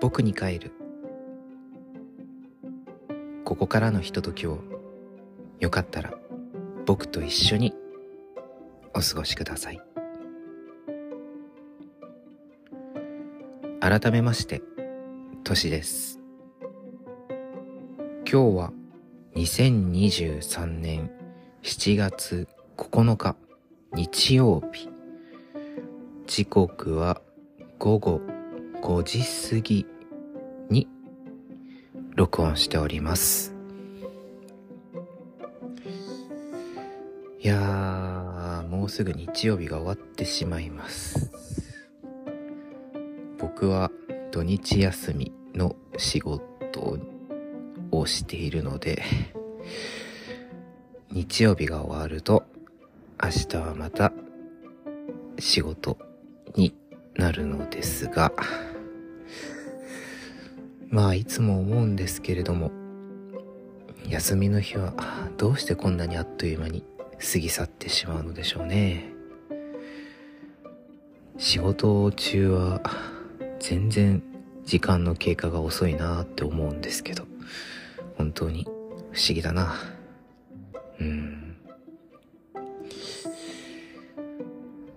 [0.00, 0.72] 僕に帰る。
[3.44, 4.60] ここからのひとときを
[5.58, 6.14] よかったら
[6.86, 7.74] 僕と一緒に
[8.94, 9.80] お過ごしください。
[13.80, 14.62] 改めまして
[15.44, 16.18] としです。
[18.30, 18.72] 今日は
[19.34, 21.10] 2023年
[21.62, 23.36] 7月9日
[23.92, 24.88] 日曜日。
[26.26, 27.20] 時刻は
[27.78, 28.20] 午後
[28.82, 29.20] 5時
[29.50, 29.86] 過ぎ
[30.70, 30.88] に
[32.16, 33.54] 録音しております。
[37.40, 41.30] いやーもうすぐ日曜日が終わってしまいます。
[43.38, 43.90] 僕は
[44.30, 46.98] 土日休みの仕事
[47.90, 49.02] をしているので
[51.10, 52.44] 日曜日が終わると
[53.22, 54.12] 明日はまた
[55.38, 55.98] 仕事
[56.54, 56.74] に
[57.14, 58.32] なるのですが
[60.90, 62.72] まあいつも思うんですけれども
[64.08, 64.92] 休みの日は
[65.36, 66.84] どうしてこんなにあっという間に
[67.32, 69.12] 過ぎ去ってしまうのでしょうね。
[71.38, 72.82] 仕事中は
[73.60, 74.22] 全然
[74.64, 77.24] 時間の経過が遅いなって思うんですけど
[78.16, 78.68] 本当に不
[79.18, 79.74] 思議だな。
[81.00, 81.56] うん。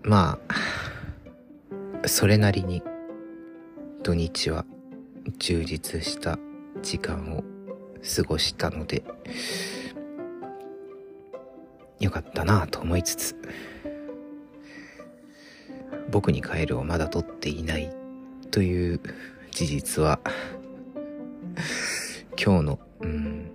[0.02, 0.39] ま
[2.03, 2.81] あそれなりに
[4.02, 4.66] 土日は
[5.38, 6.38] 充実した
[6.82, 7.44] 時間を
[8.16, 9.04] 過ごしたので
[12.00, 13.36] よかったなぁと思いつつ
[16.10, 17.90] 僕に帰るをまだ撮っていない
[18.52, 19.00] という
[19.52, 20.20] 事実は
[22.44, 23.52] 今日のうん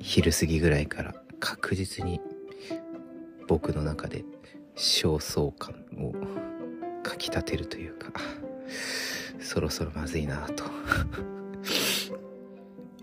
[0.00, 2.20] 昼過ぎぐらいから確実に
[3.46, 4.24] 僕の中で
[4.76, 6.12] 焦燥感を
[7.02, 8.12] かきたてるというか
[9.40, 10.64] そろそろまずいなと。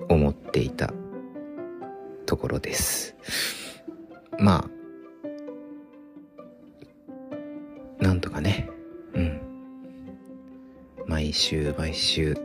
[0.09, 0.93] 思っていた
[2.25, 3.15] ところです。
[4.39, 4.69] ま
[7.99, 8.69] あなんとかね。
[9.13, 9.41] うん。
[11.07, 12.35] 毎週毎週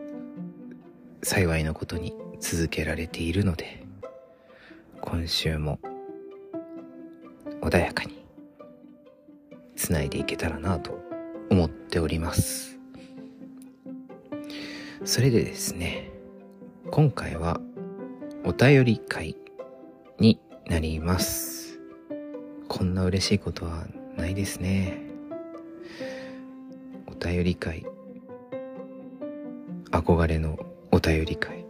[1.23, 3.85] 幸いなことに続けられているので
[5.01, 5.79] 今週も
[7.61, 8.25] 穏やかに
[9.77, 10.99] つないでいけたらなと
[11.51, 12.76] 思っております。
[15.07, 16.11] それでですね
[16.91, 17.61] 今回は
[18.45, 19.37] お便り会
[20.19, 21.79] になります。
[22.69, 24.99] こんな嬉しいことはないですね。
[27.07, 27.87] お便り会。
[29.93, 30.59] 憧れの
[30.91, 31.65] お便り会。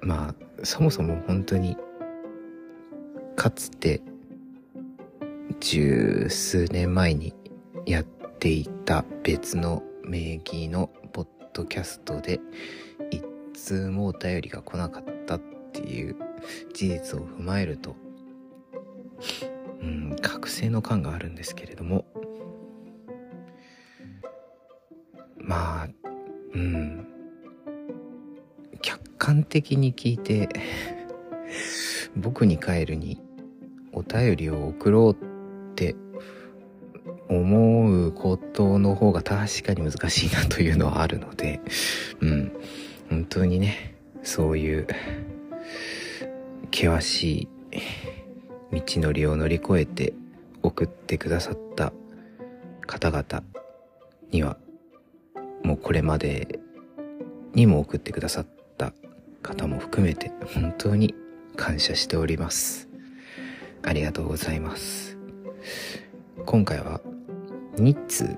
[0.00, 1.76] まあそもそも本当に
[3.36, 4.00] かつて
[5.64, 7.34] 十数年前に
[7.86, 12.38] やっていた別の名義のポッドキャストで
[13.10, 15.40] 一通もお便りが来なかったっ
[15.72, 16.16] ていう
[16.74, 17.96] 事実を踏まえると
[19.80, 22.04] うん覚醒の感があるんですけれども。
[25.38, 25.88] まあ
[26.52, 27.08] うん。
[28.82, 30.46] 客観的に聞いて
[32.16, 33.22] 僕に帰るに
[33.94, 35.33] お便りを送ろうって
[35.74, 35.96] って
[37.28, 41.60] 思うことの方が確かに難しいなというのはあるので、
[42.20, 42.52] うん、
[43.10, 44.86] 本当にね、そういう
[46.72, 47.48] 険し
[48.72, 50.14] い道のりを乗り越えて
[50.62, 51.92] 送ってくださった
[52.86, 53.42] 方々
[54.30, 54.56] には、
[55.64, 56.60] もうこれまで
[57.54, 58.46] にも送ってくださっ
[58.78, 58.92] た
[59.42, 61.14] 方も含めて本当に
[61.56, 62.88] 感謝しております。
[63.82, 65.03] ありがとうございます。
[66.46, 67.00] 今回は
[67.76, 68.36] 2通、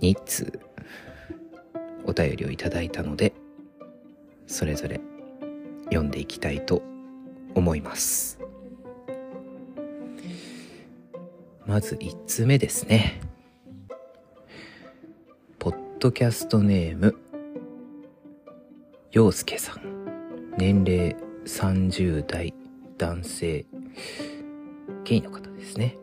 [0.00, 0.60] 2通
[2.04, 3.32] お便りをいただいたので、
[4.46, 5.00] それぞれ
[5.84, 6.82] 読んでいきたいと
[7.54, 8.38] 思います。
[11.66, 13.20] まず1通目ですね。
[15.58, 17.14] ポッドキャストネーム、
[19.12, 19.98] 陽介さん。
[20.56, 21.14] 年齢
[21.44, 22.54] 30代
[22.96, 23.66] 男性。
[25.04, 25.96] ゲイの方ですね。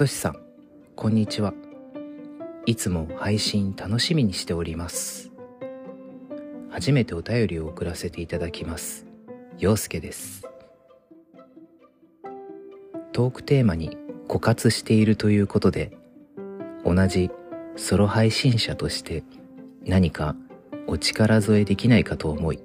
[0.00, 0.36] としさん、
[0.96, 1.52] こんにちは。
[2.64, 5.30] いつも配信楽しみにしております。
[6.70, 9.04] 初めてお便りを送らせていただきます。
[9.58, 10.48] 陽介です。
[13.12, 15.92] トークテーマに枯渇しているということで、
[16.82, 17.30] 同じ
[17.76, 19.22] ソロ配信者として
[19.84, 20.34] 何か
[20.86, 22.62] お力添えできないかと思い、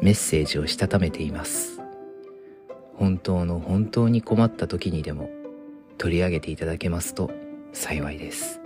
[0.00, 1.82] メッセージをしたためています
[2.94, 5.39] 本当の本当に困った時にでも
[6.00, 7.30] 取り上げていただけますと
[7.74, 8.58] 幸いです。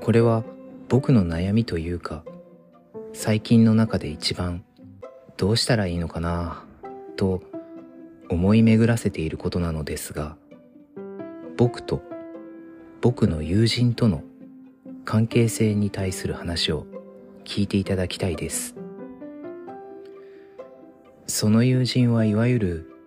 [0.00, 0.42] これは
[0.88, 2.24] 僕の悩みというか
[3.12, 4.64] 最近の中で一番
[5.36, 6.64] どうしたらいいのかな
[7.16, 7.44] と
[8.28, 10.36] 思い巡らせていることなのですが
[11.56, 12.02] 僕と
[13.00, 14.24] 僕の友人との
[15.04, 16.84] 関係性に対する話を
[17.44, 18.74] 聞いていただきたいです。
[21.28, 22.97] その友人はいわゆる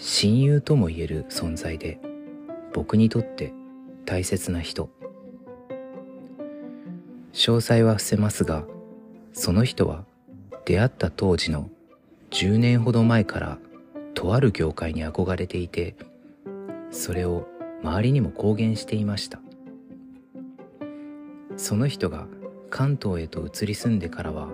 [0.00, 2.00] 親友とも言える存在で
[2.72, 3.52] 僕にとって
[4.04, 4.88] 大切な人。
[7.32, 8.64] 詳細は伏せますが
[9.32, 10.04] その人は
[10.64, 11.68] 出会った当時の
[12.30, 13.58] 10年ほど前から
[14.14, 15.96] とある業界に憧れていて
[16.90, 17.46] それを
[17.82, 19.40] 周りにも公言していました。
[21.56, 22.26] その人が
[22.70, 24.48] 関東へと移り住んでからは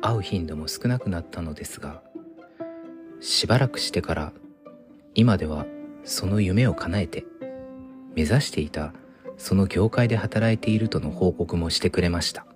[0.00, 2.02] 会う頻度も少なくなったのですが
[3.20, 4.32] しばらくしてから
[5.18, 5.66] 今では
[6.04, 7.26] その夢を叶えて
[8.14, 8.92] 目指していた
[9.36, 12.46] その業界で働いているとの報告もしてくれました。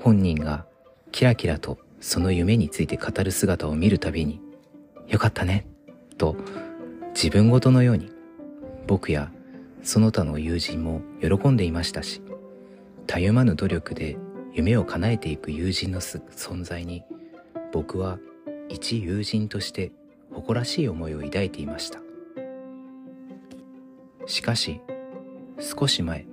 [0.00, 0.66] 本人が
[1.12, 4.40] キラキラとその夢について語る姿を見るたびに
[5.06, 5.68] よかったね
[6.18, 6.34] と
[7.14, 8.10] 自分ごとのように
[8.88, 9.30] 僕や
[9.84, 12.22] その他の友人も喜んでいましたし
[13.06, 14.16] たゆまぬ努力で
[14.52, 17.04] 夢を叶えていく友人の存在に
[17.72, 18.18] 僕は
[18.68, 19.92] 一友人として
[20.34, 22.00] 誇らしい思いを抱いていました
[24.26, 24.80] しかし
[25.58, 26.26] 少し前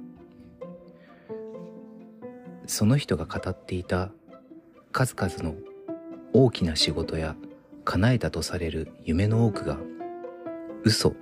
[2.65, 4.11] その人が語っていた
[4.91, 5.55] 数々の
[6.33, 7.35] 大きな仕事や
[7.83, 9.77] 叶えたとされる夢の多くが
[10.83, 11.15] 嘘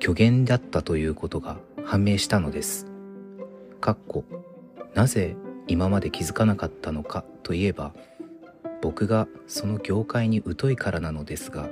[0.00, 2.86] 虚言だったということが判明したのです。
[3.80, 4.24] かっこ
[4.94, 5.36] なぜ
[5.66, 7.92] 今まで気づかなかったのかといえば
[8.82, 11.68] 僕がその業界に疎いからなのですが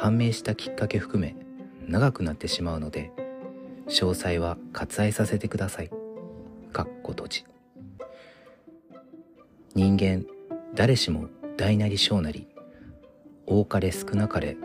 [0.00, 1.36] 判明したきっかけ含め
[1.86, 3.12] 長くなってしまうので
[3.86, 5.90] 詳細は割愛させてください。
[6.72, 7.44] かっこ閉じ。
[9.74, 10.24] 人間
[10.74, 12.48] 誰しも大なり小なり
[13.44, 14.56] 多かれ少なかれ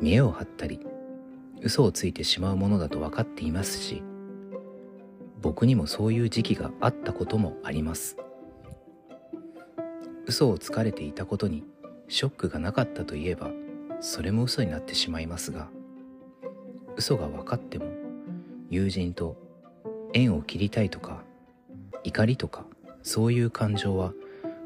[0.00, 0.78] 見栄を張ったり
[1.60, 4.04] 嘘をついてしまうものだと分かっていますし
[5.40, 8.16] 僕にもそういう時期があったこともあります
[10.26, 11.64] 嘘をつかれていたことに
[12.06, 13.50] ショックがなかったといえば
[14.02, 15.68] それも嘘になってしまいますが
[16.96, 17.86] 嘘が分かっても
[18.68, 19.36] 友人と
[20.12, 21.22] 縁を切りたいとか
[22.02, 22.66] 怒りとか
[23.02, 24.12] そういう感情は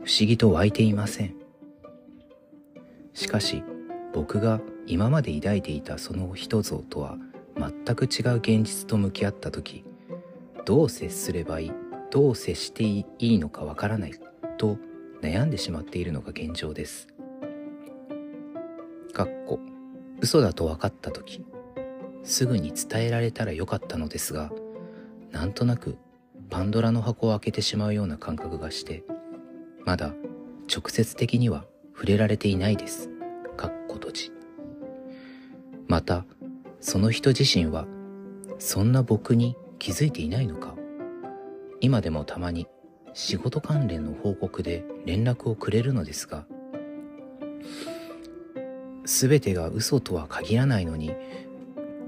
[0.05, 1.37] 不思議と湧いていません
[3.13, 3.63] しかし
[4.15, 7.19] 僕が今まで抱いていたその人像とは
[7.59, 9.85] 全く違う現実と向き合った時
[10.65, 11.73] どう接すればいい
[12.11, 14.15] どう接していいのかわからない
[14.57, 14.79] と
[15.21, 17.16] 悩んでしまっているのが現状です。
[19.17, 19.59] かっこ
[20.21, 21.43] 嘘だと分かった時
[22.23, 24.51] すぐに伝えられたらよかったのですが
[25.31, 25.97] なんとなく
[26.51, 29.05] パンドラの箱を開けてしまうような感覚がして
[29.87, 30.13] まだ
[30.69, 31.65] 直接的には
[31.95, 33.09] 触れられていないです。
[33.57, 34.33] かっこ閉じ。
[35.89, 36.27] また、
[36.81, 37.87] その人自身は、
[38.59, 40.75] そんな僕に気づいていないのか
[41.81, 42.67] 今でもたまに
[43.13, 46.47] 仕事関連の報告で連絡をくれるのですが、
[49.07, 51.15] すべてが嘘とは限らないのに、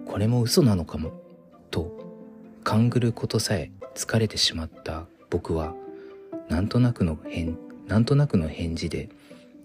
[0.05, 1.13] これも嘘なのかも、
[1.71, 1.97] と
[2.65, 5.75] 勘ぐることさえ疲れてしまった僕は、
[6.49, 9.09] なんとなくの返、なんとなくの返事で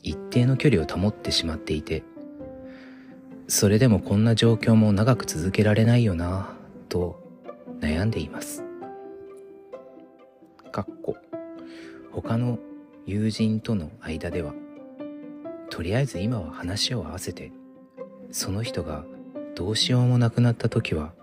[0.04, 2.04] 一定の距離を保ってしまっていて、
[3.48, 6.56] それでもこんな状況も長く続けられないよな
[6.88, 7.22] と
[7.80, 8.64] 悩んでいます。
[10.72, 11.18] かっこ。
[12.12, 12.60] 他の
[13.06, 14.54] 友人との間では
[15.74, 17.52] とりあえず今は話を合わせて
[18.30, 19.06] その人が
[19.56, 21.14] どうしようもなくなった時は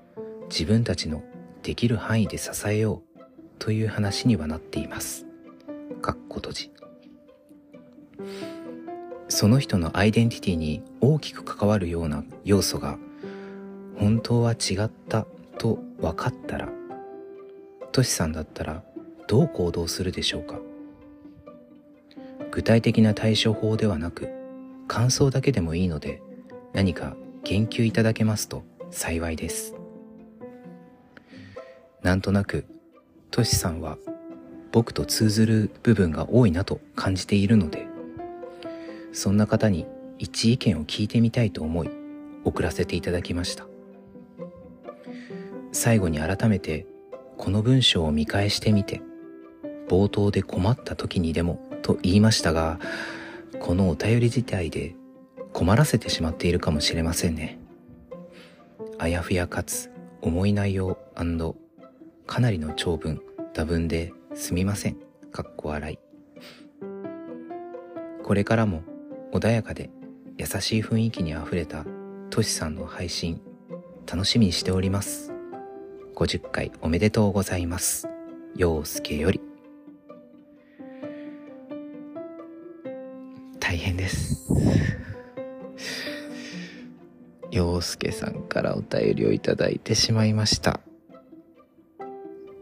[0.48, 1.22] 自分たちの
[1.62, 3.20] できる範囲で支えよう
[3.60, 5.24] という話にはなっています。
[6.02, 6.72] かっこ閉じ。
[9.28, 12.98] その人のアイデンティティに大きく関わるような要素が
[13.98, 15.28] 本当は違った
[15.58, 16.68] と分かったら
[17.92, 18.82] トシさんだったら
[19.28, 20.58] どう行動するでしょうか。
[22.50, 24.39] 具体的な対処法ではなく
[24.90, 26.20] 感想だけでもいいので
[26.72, 29.76] 何か言及いただけますと幸いです。
[32.02, 32.64] なんとなく
[33.30, 33.98] トシさんは
[34.72, 37.86] 僕と通ずる部分が多いなと感じているので
[39.12, 39.86] そんな方に
[40.18, 41.90] 一意見を聞いてみたいと思い
[42.44, 43.68] 送らせていただきました。
[45.70, 46.84] 最後に改めて
[47.38, 49.02] この文章を見返してみて
[49.88, 52.80] 冒頭で困った時にでもと言いましたが、
[53.60, 54.96] このお便り自体で
[55.52, 57.58] 困らせてしまっているかもしれませんね。
[58.98, 59.90] あやふやかつ
[60.22, 60.98] 重い内容
[62.26, 63.20] かなりの長文、
[63.52, 64.96] 多文ですみません。
[65.30, 65.98] かっこ笑い。
[68.24, 68.82] これからも
[69.32, 69.90] 穏やかで
[70.38, 71.84] 優しい雰囲気にあふれた
[72.30, 73.42] トシさんの配信
[74.10, 75.32] 楽しみにしております。
[76.14, 78.08] 50回おめでとうございます。
[78.56, 79.49] 陽介より。
[83.70, 84.48] 大変です。
[87.52, 90.80] 陽介さんからお便りをいただいてしまいました。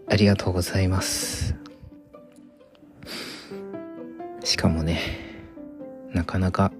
[0.06, 1.56] ありがとうございます。
[4.44, 5.00] しかもね、
[6.12, 6.72] なかなか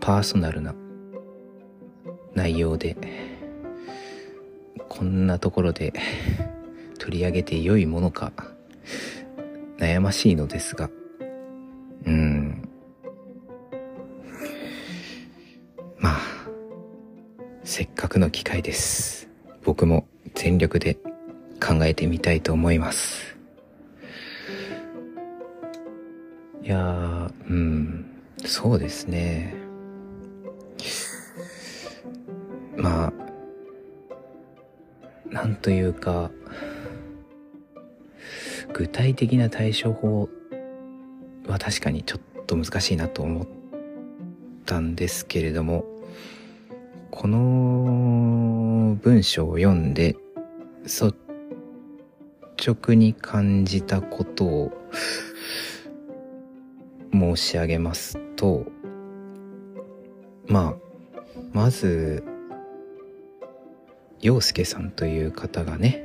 [0.00, 0.74] パーソナルな
[2.34, 2.96] 内容で、
[4.88, 5.92] こんなところで
[6.98, 8.32] 取り上げて良いものか
[9.78, 10.90] 悩ましいのですが、
[12.06, 12.68] うん。
[15.98, 16.20] まあ、
[17.64, 19.28] せっかくの機会です。
[19.62, 20.94] 僕も全力で
[21.60, 23.36] 考えてみたいと思います。
[26.62, 28.06] いやー、うん、
[28.44, 29.54] そうですね。
[32.76, 33.12] まあ、
[35.30, 36.30] なんというか、
[38.72, 40.28] 具体的な対処法
[41.46, 43.46] は確かにちょっと難しいなと思っ
[44.66, 45.84] たんですけれども、
[47.10, 50.16] この文章を読んで、
[50.84, 51.14] 率
[52.56, 54.72] 直に感じたことを
[57.12, 58.64] 申し上げますと、
[60.46, 60.74] まあ、
[61.52, 62.24] まず、
[64.20, 66.04] 陽介さんという方がね、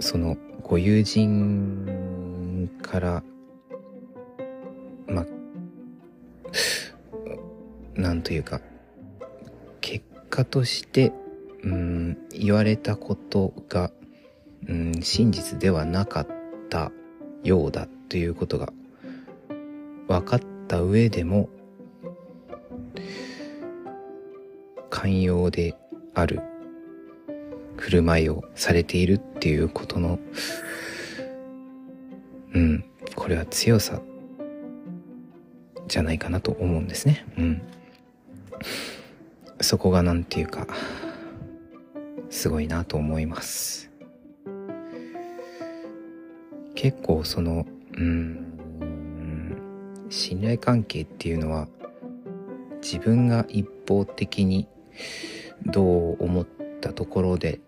[0.00, 3.22] そのご友人から、
[5.08, 5.26] まあ、
[7.94, 8.60] なんというか、
[9.80, 11.12] 結果として、
[11.62, 13.90] うん、言われたことが
[14.66, 16.26] うん、真実ではなかっ
[16.68, 16.90] た
[17.42, 18.72] ようだということが
[20.08, 21.48] 分かった上でも
[24.90, 25.74] 寛容で
[26.14, 26.40] ある
[27.76, 30.18] 振る舞いをされているっていうことの
[32.54, 32.84] うん
[33.14, 34.00] これは強さ
[35.88, 37.26] じゃないかなと思うんですね。
[37.36, 37.62] うん。
[39.60, 40.66] そこが何て言うか
[42.30, 43.90] すごいなと思います。
[46.74, 47.66] 結構その
[47.96, 48.48] うん
[50.10, 51.68] 信頼関係っていうのは
[52.82, 54.68] 自分が一方的に
[55.66, 56.46] どう思っ
[56.80, 57.60] たところで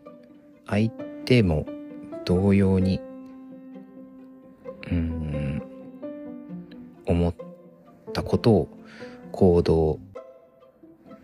[0.67, 0.91] 相
[1.25, 1.67] 手も
[2.25, 3.01] 同様に
[4.91, 5.63] うん
[7.07, 7.50] 思った
[8.31, 8.69] ことを
[9.33, 9.99] 行動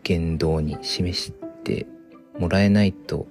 [0.03, 1.33] 言動に示し
[1.63, 1.87] て
[2.37, 3.29] もらえないと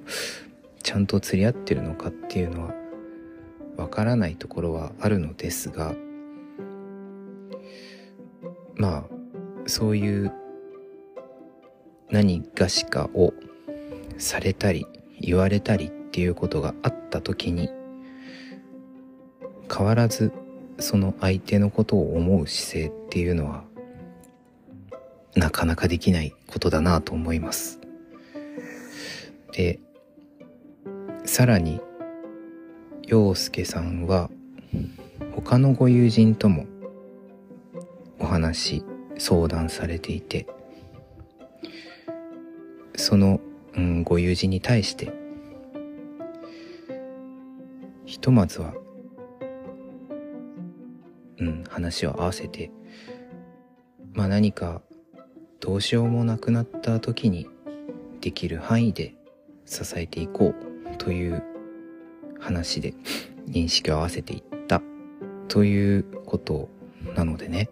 [0.81, 2.73] ちゃんと釣り合ってるのかっていうのは
[3.75, 5.93] わからないところはあるのですが
[8.75, 9.03] まあ
[9.65, 10.31] そういう
[12.09, 13.33] 何がしかを
[14.17, 14.87] されたり
[15.19, 17.69] 言われたりっていうことがあった時に
[19.69, 20.31] 変わらず
[20.79, 23.64] その相手のことを思う姿勢っていうのは
[25.35, 27.79] なかなかできないことだなと思います。
[29.51, 29.79] で、
[31.25, 31.81] さらに
[33.07, 34.29] 陽介さんは
[35.33, 36.65] 他のご友人とも
[38.19, 38.83] お話
[39.17, 40.47] 相談されていて
[42.95, 43.39] その、
[43.75, 45.11] うん、ご友人に対して
[48.05, 48.73] ひとまずは、
[51.37, 52.71] うん、話を合わせて
[54.13, 54.81] まあ何か
[55.65, 57.49] どうしようもなくなった時に
[58.21, 59.15] できる範囲で
[59.65, 60.53] 支えていこ
[60.93, 61.41] うという
[62.39, 62.93] 話で
[63.49, 64.83] 認識を合わせていった
[65.47, 66.69] ということ
[67.15, 67.71] なのでね。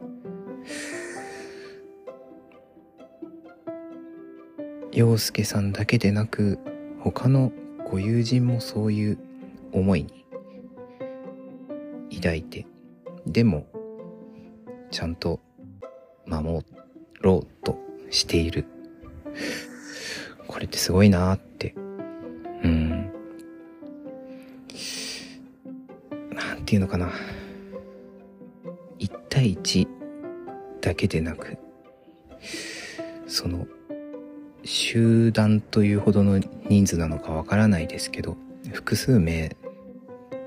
[4.91, 6.57] 洋介さんだけでなく
[7.00, 7.51] 他の
[7.91, 9.19] ご友人もそういう
[9.71, 10.25] 思いに
[12.15, 12.65] 抱いて
[13.27, 13.67] でも
[14.89, 15.39] ちゃんと
[16.25, 16.82] 守って
[17.23, 17.79] ろうと
[18.11, 18.65] している。
[20.47, 21.73] これってすごいなって。
[22.63, 23.11] うん。
[26.65, 27.09] ていうのかな。
[28.99, 29.87] 1対1
[30.81, 31.57] だけでなく
[33.27, 33.65] その
[34.63, 36.39] 集団というほどの
[36.69, 38.37] 人数なのかわからないですけど
[38.71, 39.55] 複数名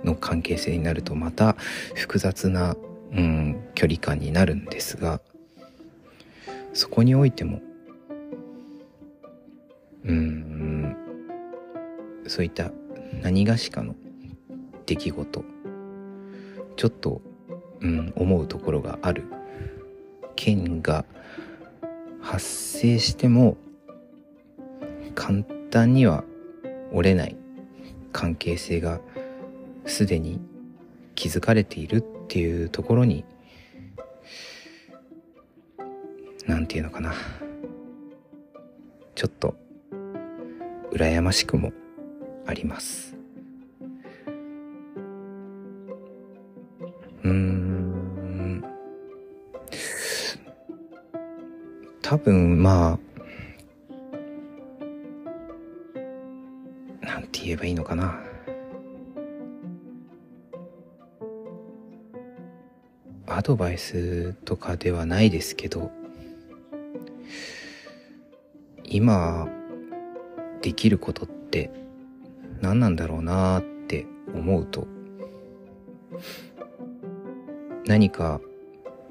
[0.05, 1.57] の関係性になるとまた
[1.95, 2.77] 複雑な、
[3.13, 5.21] うん、距離感になるんですが
[6.77, 7.63] そこにおいても。
[10.05, 10.97] うん
[12.29, 12.71] そういった
[13.23, 13.97] 何がしかの
[14.85, 15.45] 出来事。
[16.77, 17.23] ちょっと、
[17.81, 19.25] うん、思うところがある。
[20.37, 21.07] 件が
[22.21, 23.57] 発生しても
[25.15, 26.25] 簡単には
[26.93, 27.37] 折れない。
[28.13, 29.01] 関係性が
[29.87, 30.41] すでに
[31.15, 33.25] 築かれているっていうところに
[36.47, 37.13] 何て言うのかな。
[39.15, 39.57] ちょっと
[40.93, 41.73] 羨ましくも
[42.47, 43.17] あります。
[47.25, 48.65] うーん。
[52.03, 52.99] 多分ま
[57.03, 58.21] あなんて言えばいいのかな。
[63.27, 65.91] アドバイスとかではないですけど。
[68.97, 69.47] 今
[70.63, 71.71] できることって
[72.63, 74.89] 何なんだろうなって思うと
[77.87, 78.41] 何か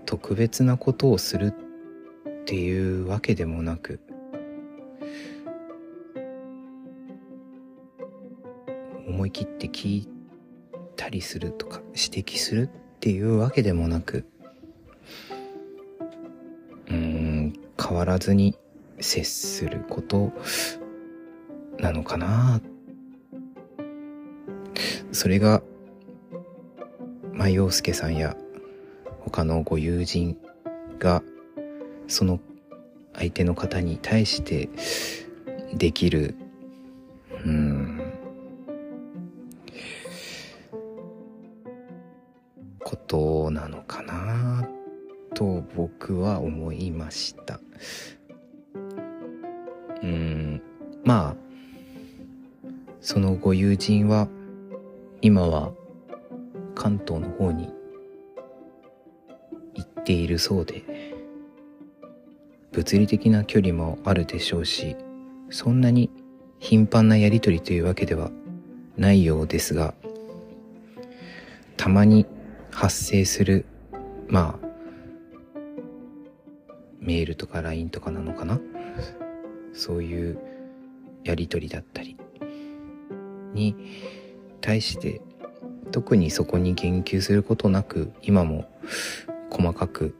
[0.07, 3.99] 特別なことをするっていうわけでもなく
[9.07, 10.09] 思い切って聞い
[10.95, 14.25] たりするとか指摘するっていうわけでもなく
[16.89, 18.57] うん変わらずに
[18.99, 20.31] 接すること
[21.79, 22.61] なのかな。
[25.11, 25.61] それが、
[27.31, 28.35] まあ、洋介さんや
[29.21, 30.37] 他のご友人
[30.99, 31.23] が
[32.07, 32.39] その
[33.13, 34.69] 相手の方に対して
[35.73, 36.35] できる
[37.45, 38.01] うん
[42.83, 44.67] ことなのかな
[45.33, 47.59] と僕は思いました。
[50.05, 50.61] うん。
[51.03, 51.35] まあ
[52.99, 54.27] そのご友人は
[55.21, 55.71] 今は
[56.73, 57.69] 関東の方に
[59.75, 60.83] 行っているそうで
[62.71, 64.95] 物理的な距離もあるでしょうし
[65.51, 66.09] そんなに
[66.59, 68.31] 頻繁なやり取りというわけでは
[68.97, 69.93] ないようですが
[71.77, 72.25] たまに
[72.71, 73.65] 発生する
[74.27, 74.65] まあ
[76.99, 78.59] メールとか LINE とかなのかな？
[79.75, 80.39] そういう
[81.23, 82.17] やり取りだったり
[83.53, 83.75] に
[84.61, 85.21] 対して
[85.91, 88.69] 特にそこに言及することなく今も
[89.49, 90.15] 細かく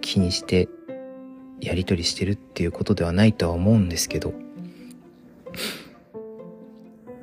[0.00, 0.68] 気にして
[1.60, 4.34] やり取りしてるっていうことではないとは思うんですけど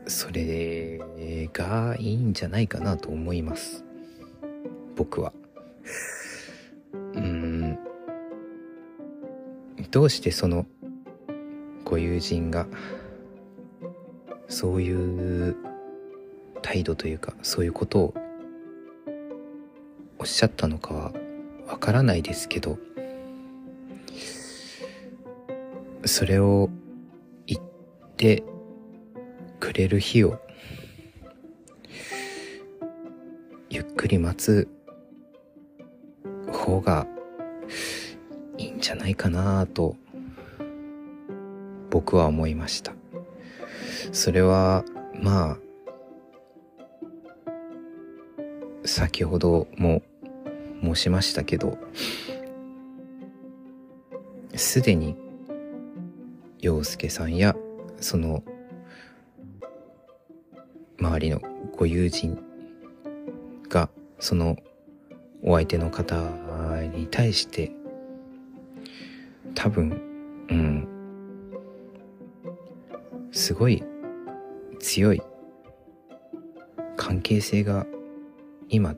[0.07, 0.99] それ
[1.53, 3.85] がいいんじゃないかなと思います。
[4.95, 5.33] 僕は。
[9.91, 10.65] どうしてその
[11.83, 12.65] ご友人が
[14.47, 15.55] そういう
[16.61, 18.13] 態度というかそういうことを
[20.17, 21.11] おっしゃったのかは
[21.67, 22.79] わからないですけど
[26.05, 26.69] それを
[27.45, 27.61] 言っ
[28.15, 28.43] て
[29.59, 30.39] くれる日を
[33.69, 34.69] ゆっくり待つ
[36.53, 39.95] 方がゃないかなと
[41.89, 42.93] 僕は思いました。
[44.11, 44.83] それは
[45.21, 45.57] まあ
[48.83, 50.01] 先ほども
[50.81, 51.77] 申しましたけど
[54.55, 55.15] すでに
[56.59, 57.55] 陽介さんや
[57.99, 58.43] その
[60.99, 61.41] 周りの
[61.77, 62.37] ご友人
[63.69, 64.57] がその
[65.43, 66.15] お相手の方
[66.95, 67.71] に対して
[69.55, 69.89] 多分
[70.49, 70.87] うん。
[73.31, 73.83] すごい
[74.79, 75.21] 強い
[76.97, 77.85] 関係性が
[78.69, 78.95] 今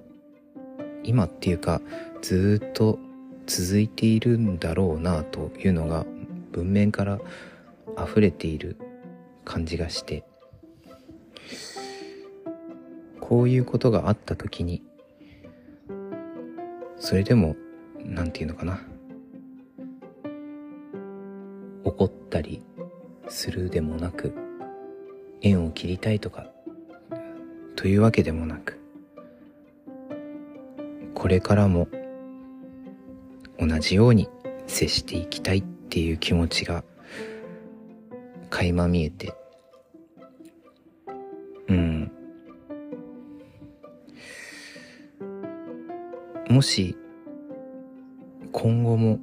[1.03, 1.81] 今っていうか
[2.21, 2.97] ずっと
[3.45, 6.05] 続いているんだろうなというのが
[6.51, 7.19] 文面から
[8.01, 8.77] 溢れている
[9.45, 10.23] 感じがして
[13.19, 14.81] こういうことがあった時に
[16.97, 17.55] それでも
[17.97, 18.92] 何て言うのかな。
[21.97, 22.63] 怒ったり
[23.27, 24.33] するでもなく
[25.41, 26.47] 縁を切りたいとか
[27.75, 28.79] というわけでもなく
[31.13, 31.87] これからも
[33.59, 34.27] 同じように
[34.65, 36.83] 接していきたいっていう気持ちが
[38.49, 39.35] 垣間見えて
[41.67, 42.11] うん。
[46.49, 46.97] もし
[48.51, 49.19] 今後も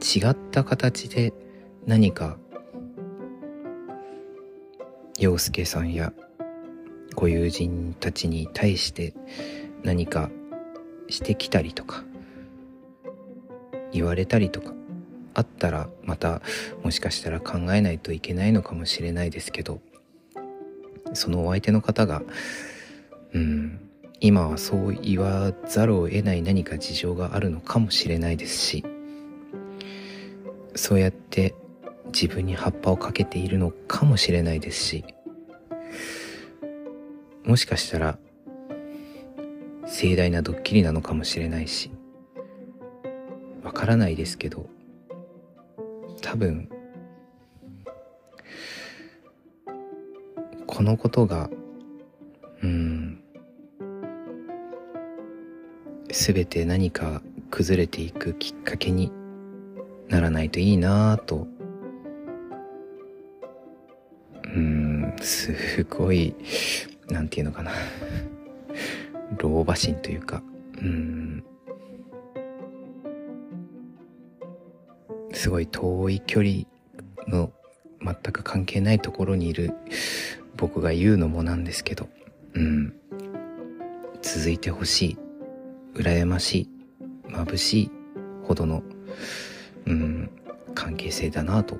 [0.00, 1.32] 違った形で
[1.86, 2.36] 何か
[5.18, 6.12] 陽介さんや
[7.14, 9.14] ご友人たちに対して
[9.82, 10.30] 何か
[11.08, 12.04] してきたりとか
[13.92, 14.72] 言われたりとか
[15.34, 16.42] あったらまた
[16.82, 19.80] もしかしたら考えないといけないのかもしれないですけど
[21.12, 22.22] そのお相手の方が
[23.34, 23.80] うん
[24.20, 28.84] 今はそう言わざるを得ない何か事情があるのかもしれないですし
[30.74, 31.54] そうやって
[32.12, 35.04] 自分に葉っぱをかけているのかもしれないですし
[37.44, 38.18] もしかしたら
[39.86, 41.90] 盛大なドッキリなのかもしれないし
[43.64, 44.66] わからないですけど
[46.22, 46.68] 多分
[50.66, 51.50] このことが
[52.62, 53.22] うん
[56.08, 59.10] 全て何か崩れていくきっかけに
[60.08, 61.46] ならないといいなぁと
[64.54, 66.34] うんすごい
[67.08, 67.72] なんていうのかな。
[69.38, 70.42] 老婆心というか。
[70.80, 71.44] うん。
[75.32, 76.64] すごい遠い距離
[77.28, 77.52] の
[78.02, 79.72] 全く関係ないところにいる
[80.56, 82.08] 僕が言うのもなんですけど。
[82.54, 82.94] うん。
[84.22, 85.18] 続いてほしい
[85.94, 86.68] 羨ましい
[87.30, 87.90] 眩しい
[88.44, 88.82] ほどの
[89.86, 90.30] うん
[90.74, 91.78] 関係性だなと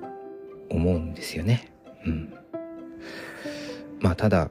[0.70, 1.72] 思うんですよね。
[2.06, 2.39] うん。
[4.00, 4.50] まあただ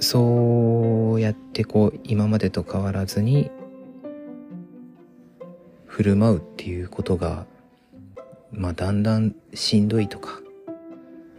[0.00, 3.50] そうやってこう今までと変わらずに
[5.86, 7.46] 振る舞うっていうことが
[8.52, 10.40] まあだんだんしんどいとか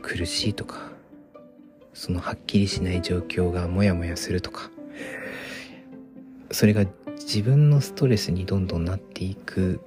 [0.02, 0.92] 苦しいとか
[1.94, 4.70] そのはっきりしない状況がモヤモヤするとか
[6.52, 6.86] それが
[7.18, 9.82] 自分のストレスにどんどんなっていく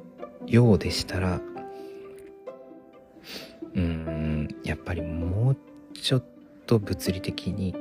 [0.46, 1.40] ようでしたら
[3.74, 5.56] うんやっぱりもう
[5.94, 6.24] ちょっ
[6.66, 7.74] と物理的に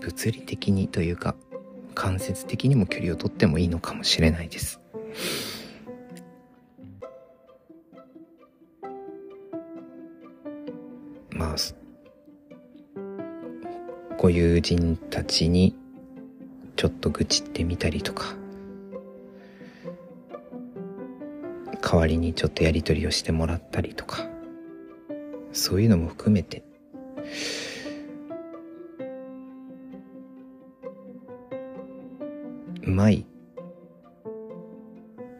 [0.00, 1.34] 物理的にというか
[1.94, 4.80] 間接的にも距離をとってもいいのかもしれないです。
[11.30, 11.56] まあ
[14.18, 15.76] ご友人たちに
[16.76, 18.36] ちょっと愚痴ってみたりとか
[21.82, 24.31] 代わりにちょっとやり取りをしてもらったりとか。
[25.52, 26.62] そういうのも含めて。
[32.82, 33.26] うまい。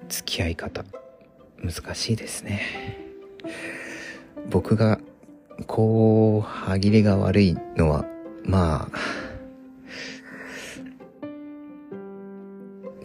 [0.08, 0.84] 付き合い方。
[1.62, 2.60] 難しいですね。
[4.50, 4.98] 僕が
[5.66, 8.04] こう歯切れが悪いのは
[8.44, 8.98] まあ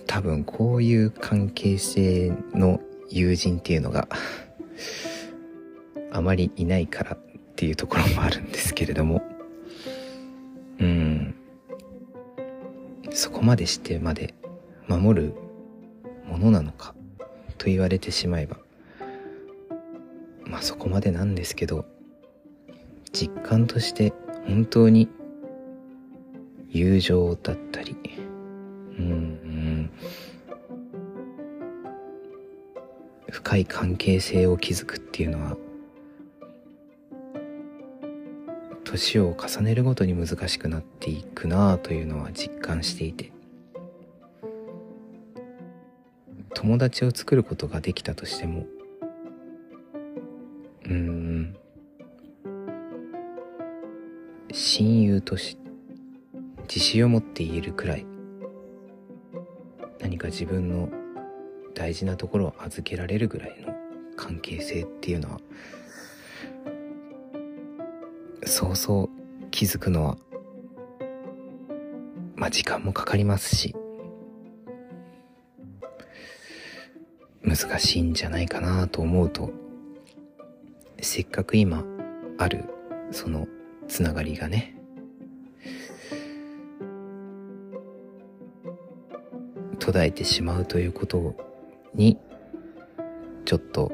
[0.08, 4.08] 多分こういう関係性の友人っていうのが
[6.18, 7.20] あまりいないからっ
[7.56, 9.22] ていうところもあるんですけれども。
[10.80, 11.36] うん。
[13.12, 14.34] そこまでしてまで
[14.88, 15.34] 守る
[16.26, 16.94] ものなのか
[17.58, 18.58] と言われてしまえば
[20.46, 21.86] まあそこまでなんですけど
[23.12, 24.14] 実感として
[24.46, 25.10] 本当に
[26.70, 27.96] 友情だったり
[29.00, 29.92] うんうん。
[33.32, 35.58] 深い関係性を築くっていうのは
[38.98, 43.32] 年を重ねるごとに難しくなっていくなあというのは実感していて
[46.54, 48.66] 友達を作ることができたとしても
[50.86, 51.56] うーん
[54.52, 55.58] 親友とし
[56.62, 58.06] 自信を持って言えるくらい
[60.02, 60.90] 何か自分の
[61.76, 63.74] 大事なところを預けられるぐらいの
[64.16, 65.40] 関係性っていうのは
[68.48, 69.10] そうそう
[69.52, 70.18] 気づくのは
[72.36, 73.76] まあ時間もかかりますし
[77.42, 79.52] 難しいんじゃないかなと思うと
[81.02, 81.84] せっかく今
[82.38, 82.64] ある
[83.12, 83.48] その
[83.88, 84.76] つながりがね
[89.80, 91.36] 途絶えてしまうということ
[91.94, 92.18] に
[93.46, 93.92] ちょっと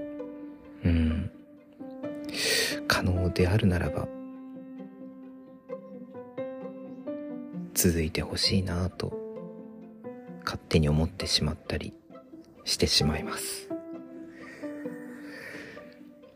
[0.83, 1.31] うん
[2.87, 4.07] 可能であるならば
[7.85, 9.11] 続いてほしいなぁと
[10.45, 11.93] 勝手に思ってしまったり
[12.63, 13.67] してしまいます。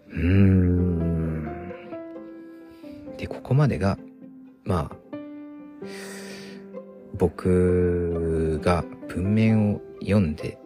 [0.09, 1.71] うーん。
[3.15, 3.97] ででここまでが
[4.65, 4.95] まあ
[7.17, 10.57] 僕が文面を読んで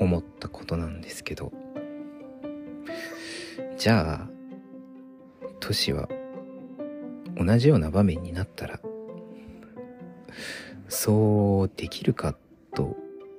[0.00, 1.52] 思ったことなんですけど
[3.76, 4.28] じゃあ
[5.60, 6.08] 都市は
[7.44, 8.80] 同じような場面になったら
[10.88, 12.34] そうできるか
[12.74, 12.96] と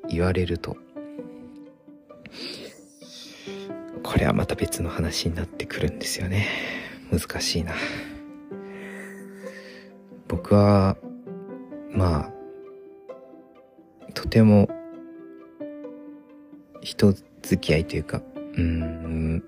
[0.10, 0.78] 言われると
[4.04, 6.48] これはまた別の話になってくるんですよね。
[7.12, 7.74] 難しいな。
[10.28, 10.96] 僕は
[11.92, 12.32] ま
[14.08, 14.70] あとても
[16.82, 18.22] 人付き合いというか
[18.56, 19.44] うん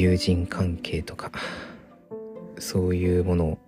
[0.00, 1.30] 友人関係とか
[2.58, 3.58] そういうものを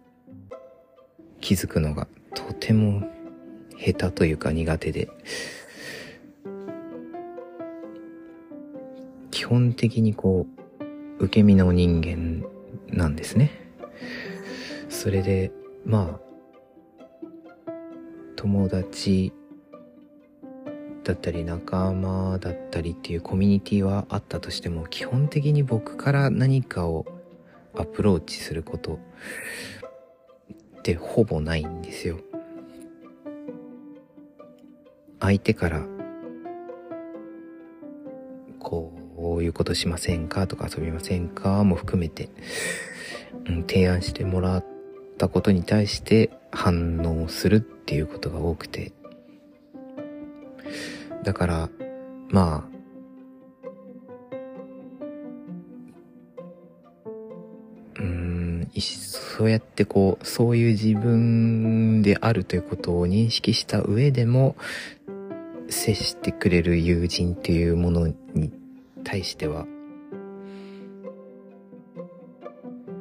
[1.43, 3.03] 気づくのがとても
[3.77, 5.11] 下手というか苦手で
[9.31, 10.47] 基本的にこ
[11.19, 12.47] う受け身の人間
[12.89, 13.51] なんですね。
[14.89, 15.53] それで
[15.85, 16.33] まあ
[18.37, 19.33] 友達
[21.05, 27.07] だったり仲間だったりっていうコミュニティはあったとしても基本的に僕から何かを
[27.75, 29.01] アプローチすること
[30.79, 32.19] ってほぼないんですよ。
[35.21, 35.87] 相手から
[38.59, 38.93] こ
[39.39, 42.29] ういうことしませんかとか遊びませんかも含めて、
[43.47, 44.65] うん、提案してもらっ
[45.19, 48.93] たことに対して反応するっていうことが多くて
[51.23, 51.71] だから
[52.29, 52.73] まあ
[58.01, 64.57] うんそうやってこう、そういう自分であるということを認識した上でも、
[65.69, 68.53] 接してくれる友人っていうものに
[69.05, 69.67] 対しては、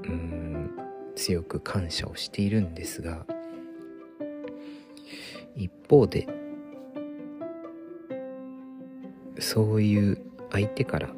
[0.04, 0.72] うん、
[1.16, 3.26] 強く感謝をしているんですが、
[5.56, 6.28] 一方で、
[9.42, 10.18] そういう
[10.52, 11.10] 相手から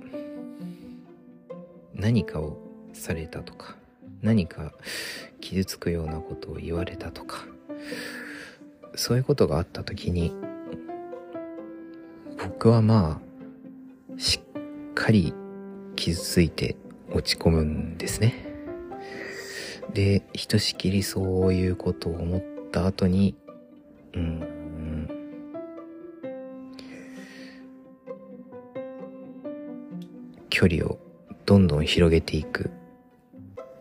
[1.93, 2.57] 何かを
[2.93, 3.75] されたとか、
[4.21, 4.71] 何か
[5.41, 7.45] 傷つくようなことを言われたとか
[8.95, 10.33] そういうことがあった時に
[12.37, 13.21] 僕はま
[14.15, 15.33] あしっかり
[15.95, 16.77] 傷ついて
[17.11, 18.33] 落ち込むんですね。
[19.93, 23.35] でひとしきりそういうことを思った後に
[24.13, 25.13] うん
[30.53, 30.99] 距離を
[31.47, 32.69] どんどん広げていく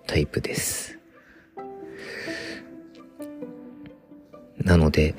[0.06, 0.98] タイプです。
[4.56, 5.14] なので、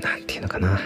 [0.00, 0.80] なんていうのかな。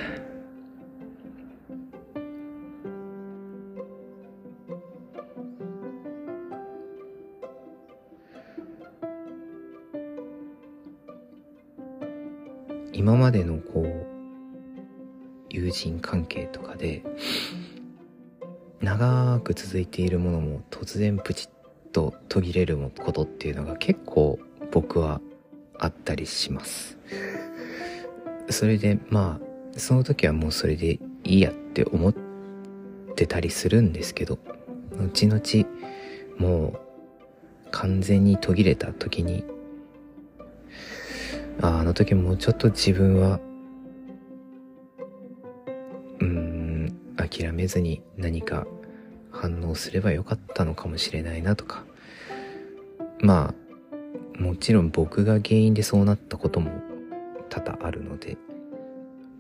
[12.93, 14.07] 今までのこう、
[15.51, 17.05] 友人関係とかで、
[18.83, 24.41] 長く続いているものも突然プチッと途切れることっていうのが結構
[24.73, 25.21] 僕は
[25.79, 26.99] あったりします。
[28.51, 32.15] それでまあその時はもうそれでいいやって思っ
[33.15, 34.39] てたりするんですけど
[34.99, 35.69] 後々
[36.39, 36.81] もう
[37.71, 39.45] 完全に途切れた時に
[41.61, 43.39] ああの時もうちょっと自分は
[46.21, 46.62] うん
[47.33, 48.67] 諦めずに何か
[49.31, 51.85] 反応すればよかったのかもしれないなとか。
[53.21, 53.55] ま
[54.39, 56.71] あもちろん僕が原因でそうなったことも
[57.49, 58.37] 多々あるので、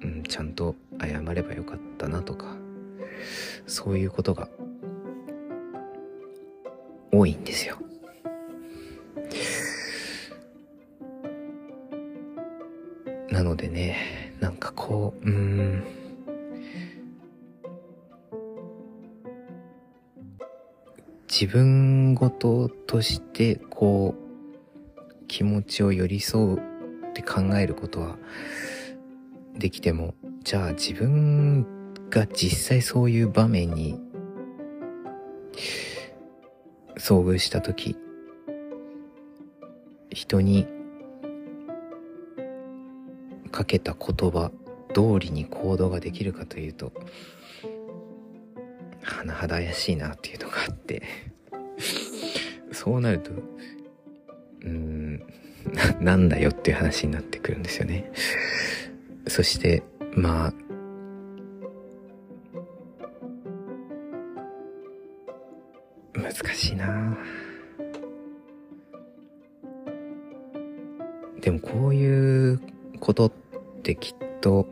[0.02, 2.56] うん、ちゃんと謝ればよかったなとか。
[3.66, 4.48] そういうことが
[7.10, 7.78] 多いんですよ。
[13.30, 16.01] なのでねなんかこううん。
[21.32, 28.18] 自分ごととしてこう気持ちを寄り添うって考えることは
[29.54, 30.12] できても
[30.44, 31.62] じゃあ自分
[32.10, 33.98] が実際そういう場面に
[36.98, 37.96] 遭遇した時
[40.10, 40.66] 人に
[43.50, 44.50] かけた言葉
[44.94, 46.92] 通りに行動ができるかというと
[49.02, 51.02] 甚だ怪しいなっていうのがあって。
[52.72, 53.30] そうなると
[54.64, 55.22] うん
[56.00, 58.10] なんだよっていう話になってくるんですよね。
[59.26, 59.82] そして
[60.14, 60.54] まあ
[66.14, 67.16] 難しいな。
[71.40, 72.60] でもこういう
[73.00, 73.32] ことっ
[73.82, 74.66] てきっと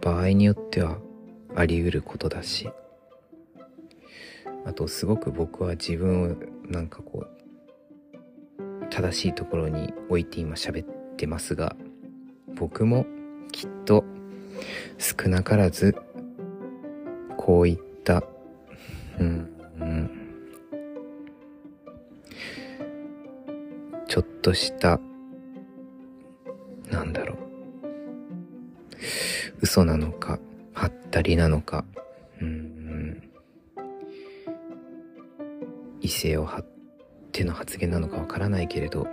[0.00, 0.98] 場合によっては
[1.56, 2.68] あり得ることだし。
[4.66, 6.36] あとすごく僕は自分を
[6.70, 11.76] なんかこう正しいところに置いて今喋ってますが
[12.54, 13.06] 僕も
[13.52, 14.04] きっと
[14.98, 15.94] 少なからず
[17.36, 18.22] こういった
[19.18, 20.10] うん、うん、
[24.08, 24.98] ちょっとした
[26.90, 27.38] なんだろう。
[29.60, 30.38] 嘘なのか
[31.14, 31.84] たりなのか。
[32.40, 33.22] うん
[36.00, 36.66] 異性を張っ
[37.30, 39.06] ての発言なのかわからないけれど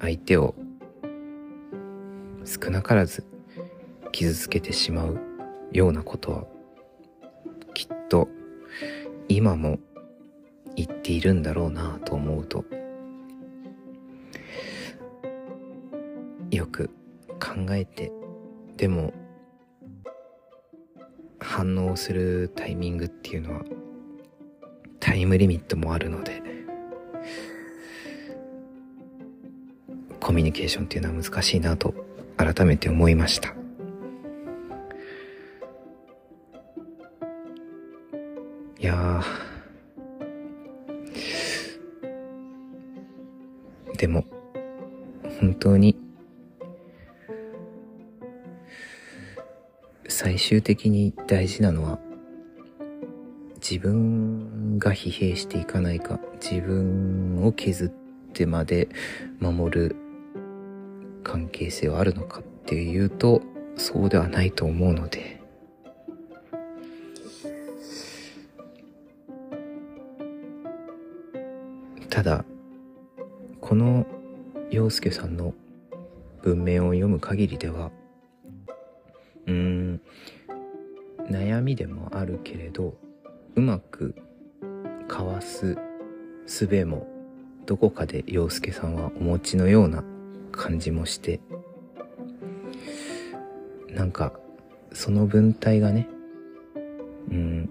[0.00, 0.56] 相手を
[2.44, 3.24] 少なからず
[4.10, 5.20] 傷つけてしまう
[5.72, 6.44] ようなことは
[7.74, 8.28] きっと
[9.28, 9.78] 今も
[10.74, 12.64] 言っているんだろうなと思うと
[16.50, 16.88] よく
[17.38, 18.10] 考えて
[18.76, 19.12] でも
[21.52, 23.60] 反応するタイミングっていうのは
[25.00, 26.42] タイムリミットもあるので
[30.18, 31.94] コミュニケーションっていうのは難しいなと
[32.38, 33.54] 改めて思いました。
[38.78, 39.22] いや
[43.98, 44.24] でも
[45.38, 46.01] 本当に
[50.22, 51.98] 最終的に大事なのは
[53.56, 58.88] 自分が疲弊していかないか自分を削ってまで
[59.40, 59.96] 守る
[61.24, 63.42] 関係性はあるのかっていうと
[63.76, 65.42] そうではないと思うので。
[72.10, 72.44] ただ
[73.60, 74.06] この
[74.70, 75.52] 陽介さんの
[76.42, 77.90] 文面を読む限りでは
[79.46, 80.00] うん。
[81.30, 82.94] 悩みでもあるけれど
[83.54, 84.14] うまく
[85.08, 85.76] かわす
[86.46, 87.06] 術も
[87.66, 90.02] どこかで陽介さんはお持ちのような
[90.50, 91.40] 感じもして
[93.88, 94.32] なんか
[94.92, 96.08] その文体がね
[97.30, 97.70] うん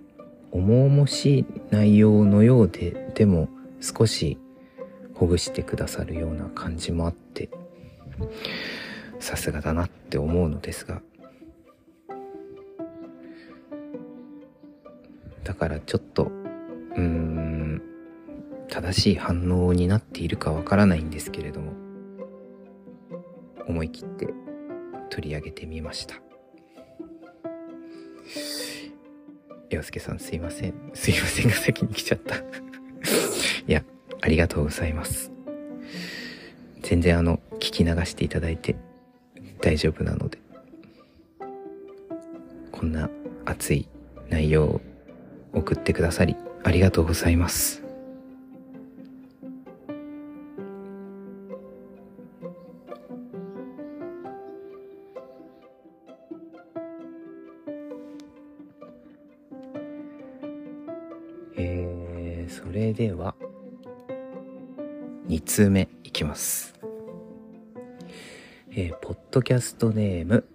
[0.51, 4.37] 重々しい内容のようででも少し
[5.13, 7.49] ほぐしてくださるような感じもあって
[9.19, 11.01] さすがだなって思うのですが
[15.51, 16.31] だからちょっと
[16.95, 17.81] うーん
[18.69, 21.73] 正しい反応になっているかわからないんですけれども
[23.67, 24.29] 思い切って
[25.09, 26.15] 取り上げてみました。
[29.69, 30.73] 洋介さんすいません。
[30.93, 32.37] すいませんが先に来ちゃった。
[33.67, 33.83] いや
[34.21, 35.33] ありがとうございます。
[36.81, 38.77] 全然あの聞き流していただいて
[39.59, 40.39] 大丈夫なので。
[42.71, 43.09] こんな
[43.43, 43.89] 熱い
[44.29, 44.81] 内容を
[45.53, 47.81] 送ってくださりありがとうございます
[62.51, 63.33] それでは、
[65.27, 66.73] 2通目いきます。
[68.71, 70.45] えー、ポッドキャストネーム、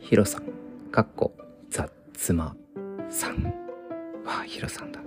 [0.00, 0.44] ヒロさん、
[0.90, 1.32] かっこ、
[1.70, 2.56] ザッツマ
[3.12, 3.52] さん。
[4.26, 5.00] あ、ヒロさんだ。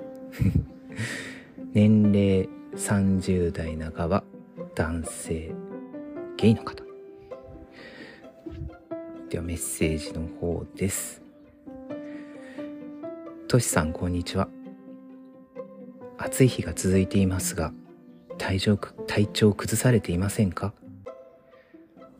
[1.73, 4.23] 年齢30代半ば、
[4.75, 5.51] 男性、
[6.37, 6.83] ゲイの方。
[9.29, 11.21] ではメッセージの方です。
[13.47, 14.47] トシさん、こんにちは。
[16.17, 17.73] 暑い日が続いていますが
[18.37, 20.73] 体調体調崩されていませんか？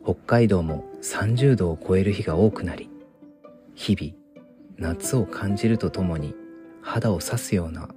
[0.04, 2.90] 北海道も30度を超える日が多くなり
[3.74, 4.25] 日々
[4.78, 6.34] 夏を感じるとともに
[6.82, 7.88] 肌を刺すような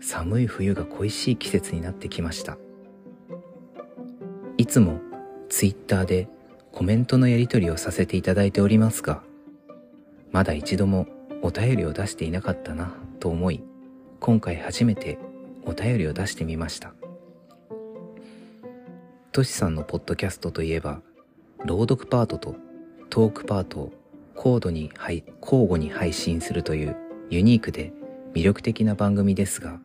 [0.00, 2.58] 寒い冬が恋しい季節になってきました。
[4.58, 5.00] いつも
[5.48, 6.28] ツイッターで
[6.72, 9.22] コメントのやり取りをさせていただいておりますが
[10.32, 11.06] まだ一度も
[11.42, 13.62] お便りを出していなかったなと思い
[14.20, 15.18] 今回初めて
[15.64, 16.94] お便りを出してみました。
[19.32, 21.02] トシさんのポッドキャストといえば
[21.66, 22.56] 朗読パートと
[23.10, 23.92] トークパートを
[24.36, 24.92] 高度に
[25.42, 26.96] 交互に配信するという
[27.30, 27.92] ユニークで
[28.34, 29.80] 魅力的な番組ですが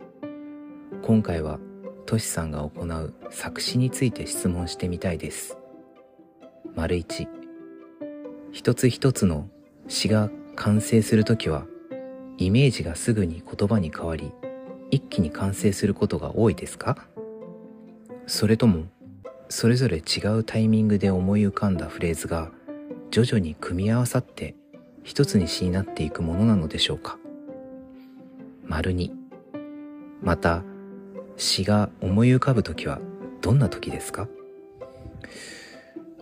[1.01, 1.59] 今回は
[2.05, 5.57] トシさんが行う作詞について質問してみたいです。
[6.75, 7.27] 丸一。
[8.51, 9.47] 一つ一つの
[9.87, 11.65] 詩が完成するときは
[12.37, 14.31] イメージがすぐに言葉に変わり
[14.89, 17.07] 一気に完成することが多いですか？
[18.27, 18.83] それとも
[19.47, 22.51] それぞれ違うタイミングで思い浮かんだフレーズが
[23.11, 24.55] 徐々に組み合わさって
[25.03, 27.19] 一つに詩になっていくものなのでしょうか。
[28.65, 29.11] 丸に
[30.21, 30.63] また
[31.35, 33.01] 詩が思い浮かぶ時は
[33.41, 34.29] どんな時ですか？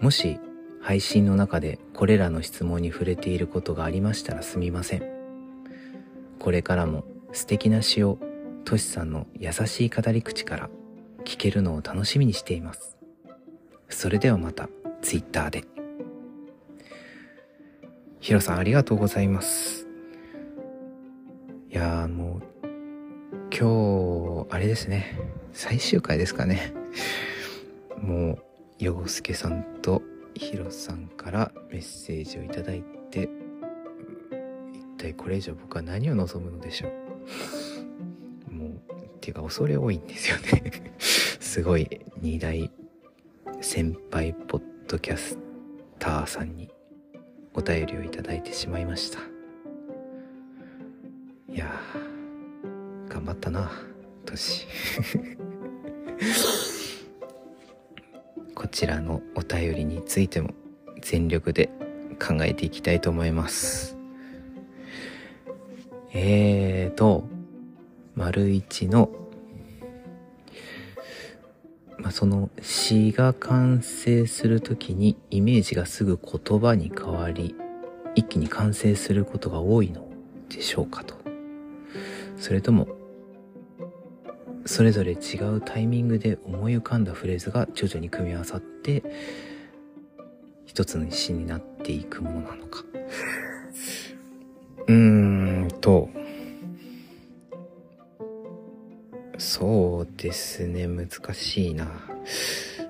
[0.01, 0.39] もし
[0.81, 5.03] 配信の中でこれらの質問に触れていることがありましたらすみません。
[6.39, 8.17] これからも素敵な詩を
[8.65, 10.69] トシさんの優しい語り口から
[11.25, 12.97] 聞けるのを楽しみにしています。
[13.89, 14.69] それではまた
[15.01, 15.63] ツイッターで。
[18.19, 19.87] ヒロさんありがとうございます。
[21.71, 22.43] いやもう
[23.49, 25.17] 今日あれですね。
[25.53, 26.73] 最終回ですかね。
[28.01, 28.43] もう
[28.77, 30.01] 洋介さんと
[30.35, 33.29] ヒロさんからメッセージをいただいて
[34.73, 36.89] 一体これ以上僕は何を望むのでしょ
[38.49, 38.53] う。
[38.53, 38.73] もうっ
[39.21, 40.93] ていうか恐れ多いんですよね。
[40.99, 42.69] すごい二大
[43.61, 45.37] 先輩ポッドキャス
[45.99, 46.69] ターさんに
[47.53, 49.19] お便りをいただいてしまいました。
[51.51, 51.71] いや
[53.07, 53.71] 頑張ったな
[54.25, 54.65] 年
[58.53, 60.53] こちらのお便りについても
[61.01, 61.69] 全力で
[62.19, 63.97] 考えていきたいと思います。
[66.13, 67.27] えーと
[68.15, 69.09] 丸一の
[72.01, 77.55] まあ、その詩が完成する時にイメージがすぐ言葉に変わり
[78.15, 80.07] 一気に完成することが多いの
[80.49, 81.15] でしょうかと。
[82.37, 82.87] それとも
[84.65, 89.03] それぞれ違うタイミングで思い浮かんだフレーズが徐々に組み合わさって
[90.65, 92.83] 一つの詩になっていくものなのか。
[94.87, 96.09] うーんと。
[99.39, 100.87] そうですね。
[100.87, 101.87] 難しいな。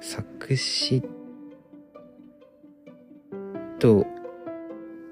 [0.02, 1.04] 作詞
[3.80, 4.06] と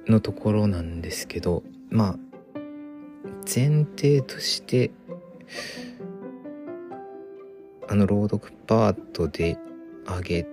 [0.08, 2.18] のところなんですけどまあ
[3.44, 4.92] 前提として
[7.88, 9.58] あの朗読パートで
[10.06, 10.48] 挙げ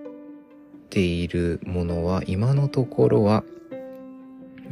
[0.89, 3.43] ているものは今のところは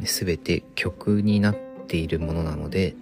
[0.00, 1.56] 全て曲になっ
[1.86, 2.96] ているものなので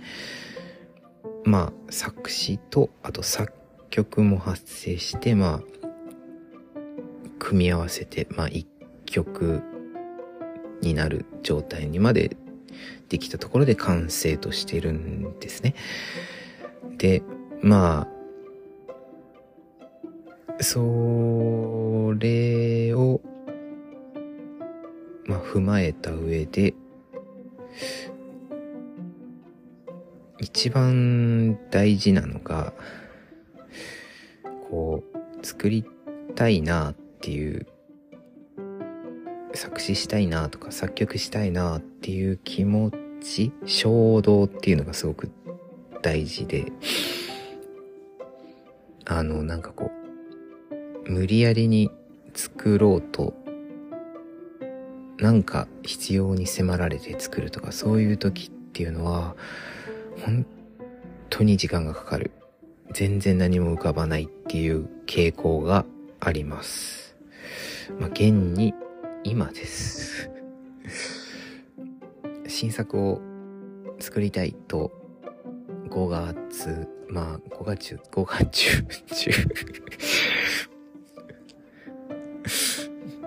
[1.44, 3.52] まあ作詞とあと作
[3.90, 5.62] 曲も発生してまあ
[7.38, 8.66] 組み合わせてまあ一
[9.06, 9.62] 曲
[10.80, 12.36] になる状態にまで
[13.08, 15.74] できたところで完成としてるんですね。
[16.96, 17.22] で、
[17.62, 18.08] ま
[20.58, 23.20] あ、それを、
[25.26, 26.74] まあ踏まえた上で、
[30.42, 32.72] 一番大事なのが、
[34.68, 35.04] こ
[35.40, 35.84] う、作り
[36.34, 37.66] たいなっていう、
[39.54, 42.90] 作詞したいなとか作曲したいなっていう気持
[43.20, 45.30] ち、衝動っていうのがすごく
[46.02, 46.72] 大事で、
[49.04, 49.92] あの、なんかこ
[51.06, 51.88] う、無理やりに
[52.34, 53.32] 作ろうと、
[55.18, 59.36] なんか必要に迫られて作るとかそういう時っていうのは、
[60.24, 60.46] 本
[61.30, 62.30] 当に時間がかかる。
[62.92, 65.84] 全然何も浮かばないっていう傾向が
[66.20, 67.16] あります。
[67.98, 68.74] まあ、現に
[69.24, 70.30] 今です。
[72.46, 73.20] 新作を
[73.98, 74.92] 作りたいと
[75.88, 79.30] 5月、まあ5月中、5月中、中、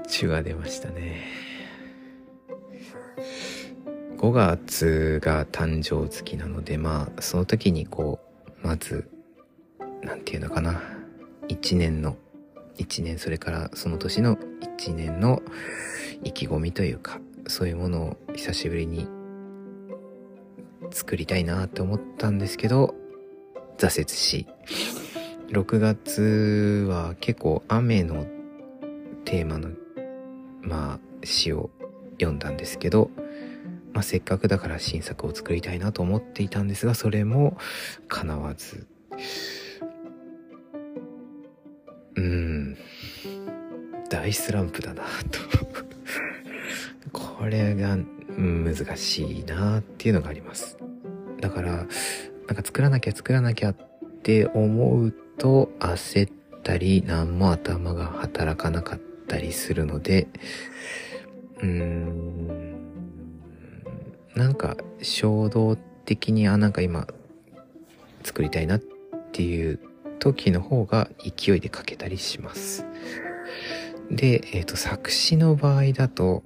[0.07, 1.44] 中が出ましたね。
[4.17, 8.19] 5月が誕生月なので、まあ、その時にこ
[8.63, 9.09] う、まず、
[10.01, 10.81] なんていうのかな。
[11.47, 12.17] 一年の、
[12.77, 14.37] 一年、それからその年の
[14.77, 15.41] 一年の
[16.23, 19.07] 意気込みというか、そういうものを久しぶりに
[20.91, 22.95] 作りたいなって思ったんですけど、
[23.77, 24.47] 挫折し、
[25.49, 28.25] 6月は結構雨の
[29.25, 29.69] テーマの、
[30.61, 31.69] まあ、詩を
[32.13, 33.11] 読んだんですけど、
[33.95, 37.57] まあ、せっかくだから新作を作りたいなと思っていたんですが、それも
[38.09, 38.85] 叶わず。
[42.17, 42.77] うん。
[44.09, 45.39] 大スランプだなと
[47.17, 47.97] これが
[48.37, 50.77] 難しいなっていうのがあります。
[51.39, 51.87] だから、なんか
[52.65, 53.75] 作らなきゃ作らなきゃっ
[54.23, 56.31] て思うと焦っ
[56.63, 60.27] たり、何も頭が働かなかったりするので、
[61.61, 62.84] うーん、
[64.35, 67.07] なんか衝動的にあなんか今
[68.23, 68.79] 作りたいなっ
[69.31, 69.79] ていう
[70.19, 72.85] 時の方が勢いで書けたりします。
[74.11, 76.43] で、えっ、ー、と作詞の場合だと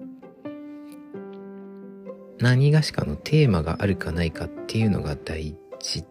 [2.40, 6.06] 何がしかのテーマがあるかないかっていうのが大事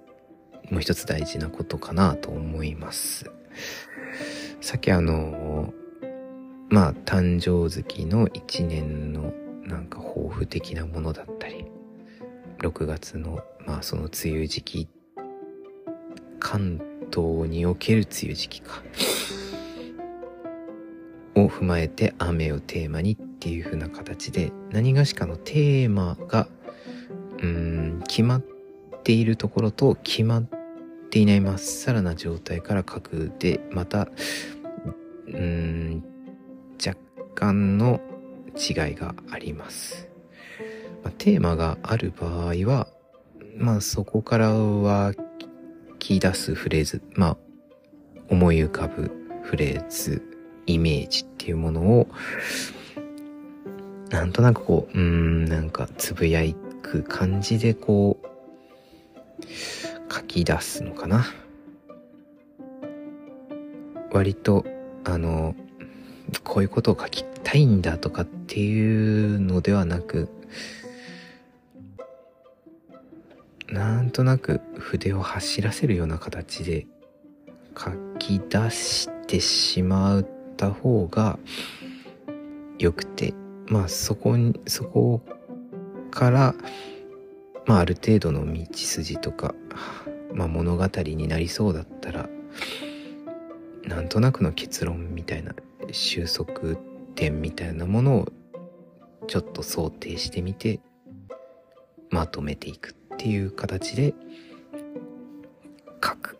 [0.70, 3.30] もう一つ大事なことかなと思います。
[4.60, 5.72] さっきあの
[6.68, 9.32] まあ誕生月の一年の
[9.68, 11.66] なんか抱負的なものだったり
[12.60, 14.88] 6月のまあその梅雨時期
[16.40, 16.80] 関
[17.14, 18.82] 東における梅雨時期か
[21.36, 26.48] を踏まえて雨をテーマにっていう風な形で何がしかのテーマが
[27.38, 27.46] うー
[27.98, 28.44] ん決まっ
[29.04, 30.48] ているところと決まっ
[31.10, 34.08] ていないまっさらな状態から書くでまた
[35.26, 36.04] うーん
[36.84, 36.98] 若
[37.34, 38.00] 干の
[38.58, 40.08] 違いがあります。
[41.04, 42.88] まあ、テーマがある場合は、
[43.56, 45.14] まあそこから湧
[45.98, 47.36] き出すフレーズ、まあ
[48.28, 49.10] 思い浮かぶ
[49.42, 50.22] フレーズ、
[50.66, 52.08] イメージっていうものを、
[54.10, 56.42] なんとなくこう、うん、なんかつぶや
[56.82, 58.28] く感じでこう、
[60.12, 61.24] 書き出すのかな。
[64.10, 64.64] 割と、
[65.04, 65.54] あの、
[66.44, 70.28] こういうことを書きたいんだとかっていうのではなく、
[73.68, 76.86] なんとなく筆を走らせるような形で
[77.76, 81.38] 書き出してしまった方が
[82.78, 83.34] 良くて、
[83.66, 85.20] まあそこに、そこ
[86.10, 86.54] から、
[87.66, 89.54] まあある程度の道筋とか、
[90.32, 92.28] まあ物語になりそうだったら、
[93.84, 95.54] なんとなくの結論みたいな
[95.92, 96.76] 収束
[97.14, 98.28] 点みたいなものを
[99.26, 100.80] ちょっと想定してみて
[102.10, 104.14] まとめていくっていう形で
[106.02, 106.38] 書く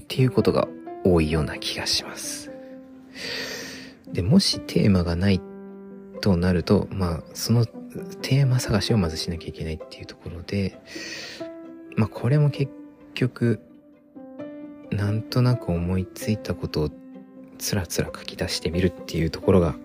[0.00, 0.68] っていうことが
[1.04, 2.50] 多いような気がします。
[4.12, 5.40] で、もしテーマがない
[6.20, 10.80] となると、まあ、そのテーマ探しをまずしなきゃいけないっていうところで、
[11.96, 12.72] まあ、これも結
[13.14, 13.60] 局、
[14.90, 16.90] なんとなく思いついたことを
[17.62, 19.76] つらつら書き出してみるっていうところが、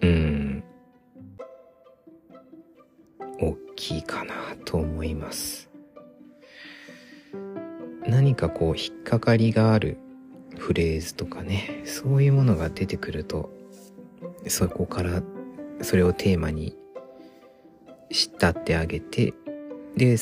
[0.00, 0.64] うん、
[3.40, 4.34] 大きいかな
[4.64, 5.70] と思います。
[8.08, 9.98] 何かこう引っかかりがある
[10.58, 13.48] フレーズとかね、そういうものが出てくると、
[14.48, 15.22] そこから
[15.80, 16.76] それをテーマに
[18.10, 19.32] 仕立て上げて、
[19.96, 20.16] で、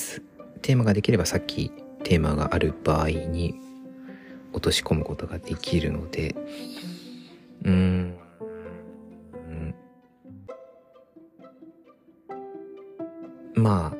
[0.61, 1.71] テーマができればさっき
[2.03, 3.64] テーマがある場合に
[4.55, 6.35] 落とし込むことができるので、
[7.65, 8.19] うーん、
[13.55, 13.97] まあ、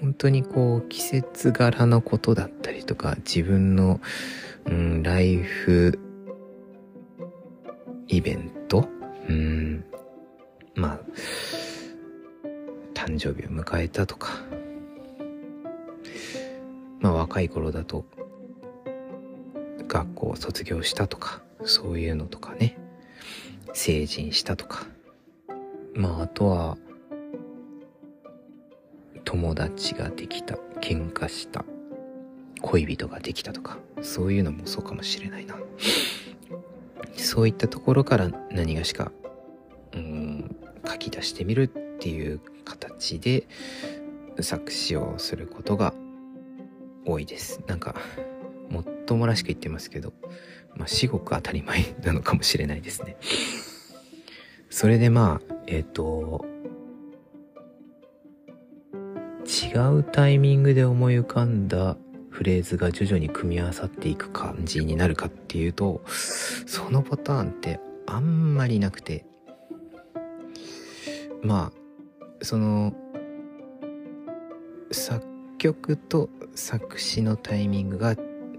[0.00, 4.00] 本当にこう季節柄のことだったりとか自分の、
[4.66, 5.98] うん、ライフ
[8.08, 8.88] イベント、
[9.28, 9.84] うん、
[10.74, 11.00] まあ、
[12.94, 14.30] 誕生日を迎えたとか、
[17.00, 18.04] まあ若い頃だと
[19.92, 22.78] 学校を卒業したとか、そういうのとかね、
[23.74, 24.86] 成人したとか、
[25.94, 26.78] まああとは、
[29.24, 31.66] 友達ができた、喧嘩した、
[32.62, 35.56] 恋人ができたとか、そういうのもそうかもしれないな。
[37.18, 39.12] そういったところから何がしか、
[39.92, 41.66] うん、書き出してみるっ
[41.98, 43.46] ていう形で
[44.40, 45.92] 作詞をすることが
[47.04, 47.60] 多いです。
[47.66, 47.94] なんか、
[48.72, 50.14] もっともらしく言ってますけど、
[50.74, 53.16] まあ、至極当たり前なのかもしれないですね。
[54.70, 56.46] それでまあ、えっ、ー、と、
[59.44, 61.96] 違うタイミングで思い浮かんだ
[62.30, 69.26] フレーズが徐々に組み合わさっていく感じになるかっていうと、そのパターンってあんまりなくて、
[71.42, 71.70] ま
[72.40, 72.94] あ、その、
[74.90, 75.24] 作
[75.58, 78.16] 曲と作詞のタイミングが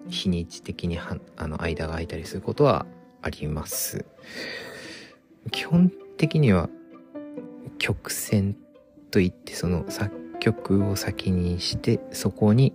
[0.07, 2.85] 日にち的にはあの間が空いたりすることは
[3.21, 4.05] あります。
[5.51, 6.69] 基本的には
[7.77, 8.55] 曲線
[9.11, 12.73] といってその作曲を先にしてそこに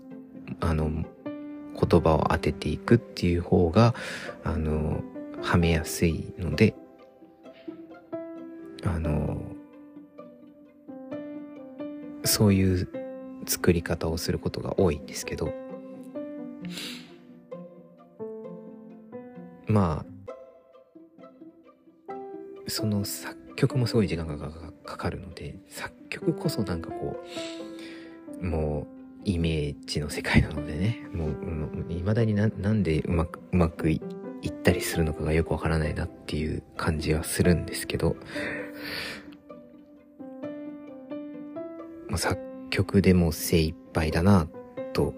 [0.61, 3.95] あの言葉を当てていくっていう方が
[4.45, 5.03] あの
[5.43, 6.75] はめやすいので
[8.85, 9.41] あの
[12.25, 12.89] そういう
[13.47, 15.53] 作り方をすることが多いんですけど
[19.69, 20.19] まあ
[22.69, 24.51] その作曲もすごい時間が
[24.85, 27.17] かかるので、作曲こそなんかこ
[28.41, 28.87] う、もう、
[29.25, 34.01] イメージの世界なのでね、もう、未だにななんでうまく、うまくい
[34.47, 38.17] ったりするのかがよくわからないなっていう感じはするんですけど、
[42.09, 42.41] まあ、作
[42.71, 44.47] 曲でも精一杯だな、
[44.93, 45.15] と、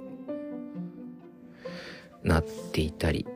[2.23, 3.27] なっていたり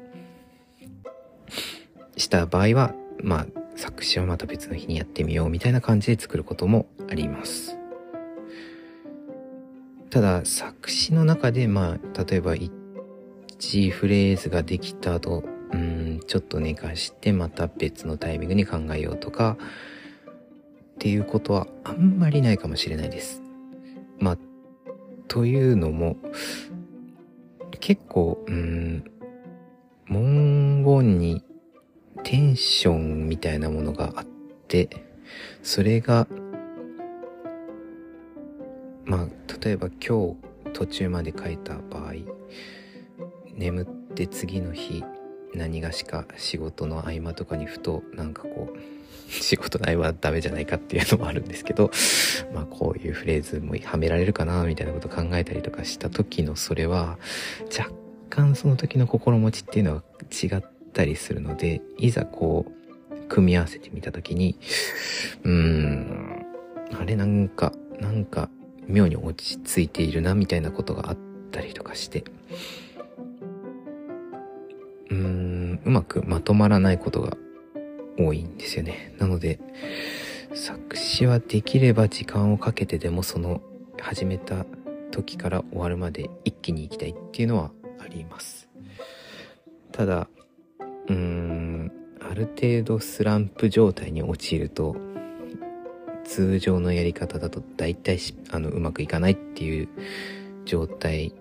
[2.17, 3.47] した場合は、まあ、
[3.77, 7.77] 作詞はまた別の日にやってみようみたいな感じで作ることもあります。
[10.11, 15.43] ただ、作詞の中で、まあ、例えば1フレーズができた後、
[15.73, 19.57] うん、ちょっと寝かしてまた別のタイミングに考えようとか、
[20.95, 23.43] っていうことはあんまりないかもしれないです。
[24.21, 24.39] まあ、
[25.27, 26.17] というのも、
[27.81, 29.05] 結構、うん、
[30.07, 31.43] 文言に
[32.23, 34.25] テンションみたいなものがあっ
[34.69, 34.89] て、
[35.63, 36.27] それが、
[39.05, 39.29] まあ、
[39.65, 42.15] 例えば今日途中まで書いた場合、
[43.55, 45.05] 眠って次の日、
[45.55, 48.79] 何がしか仕事の合間とかにふとなんかこう
[49.31, 51.91] 仕事の合間はダメじゃないかっていうのもあるんですけど
[52.53, 57.19] まあこういうフレーズもはめられるかなみたいなこと考えたりとかした時のそれは
[57.77, 57.93] 若
[58.31, 62.67] 干その時の心持ちっていうのは違ったりするのでいざこ
[63.11, 64.59] う組み合わせてみた時に
[65.43, 66.47] うーん
[66.99, 68.49] あれなんかなんか
[68.87, 71.19] 妙に落ち着いているなみたいなことがあっ
[71.51, 72.25] たりとかして
[75.11, 77.37] うーんうまくまとまらないことが
[78.19, 79.15] 多いんですよね。
[79.19, 79.59] なので
[80.55, 83.61] 作詞はできれば時間をかけてでもその
[84.01, 84.67] 始めた
[85.11, 88.69] 時から終わるまで一気に行きたいっていうのはあります。
[89.91, 90.29] ただ
[91.09, 94.97] うーんある程度スランプ状態に陥ると
[96.25, 98.19] 通常のやり方だと大体
[98.51, 99.89] あのうまくいかないっていう
[100.65, 101.35] 状態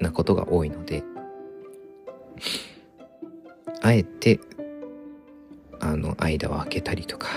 [0.00, 1.04] なことが多いので
[3.82, 4.40] あえて
[5.78, 7.28] あの間を空けたりとか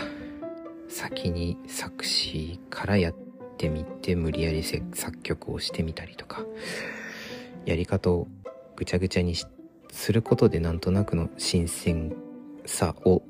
[0.87, 3.15] 先に作詞からやっ
[3.57, 6.43] てみて無理やり作曲をしてみたりとか
[7.65, 8.27] やり方を
[8.75, 9.58] ぐちゃぐちゃにして
[9.91, 12.15] することでなんとなくの新鮮
[12.65, 13.23] さを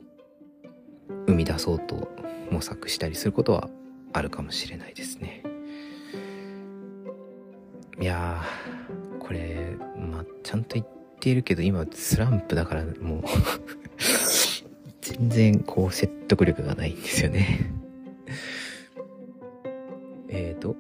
[1.28, 2.10] 生み出そうと
[2.52, 3.70] 模索したりすることは
[4.14, 5.44] あるかもしれないですね。
[8.00, 10.88] いやーこれまあちゃんと言っ
[11.20, 13.24] ているけど今スランプだからもう
[15.02, 17.72] 全然こう説得力がないんですよね。
[20.30, 20.76] えーと、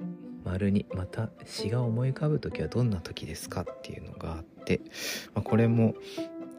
[0.49, 4.81] 丸にまた詩が思い浮かぶ時はどんな時ですかっていうのがあって、
[5.35, 5.93] まあ、これも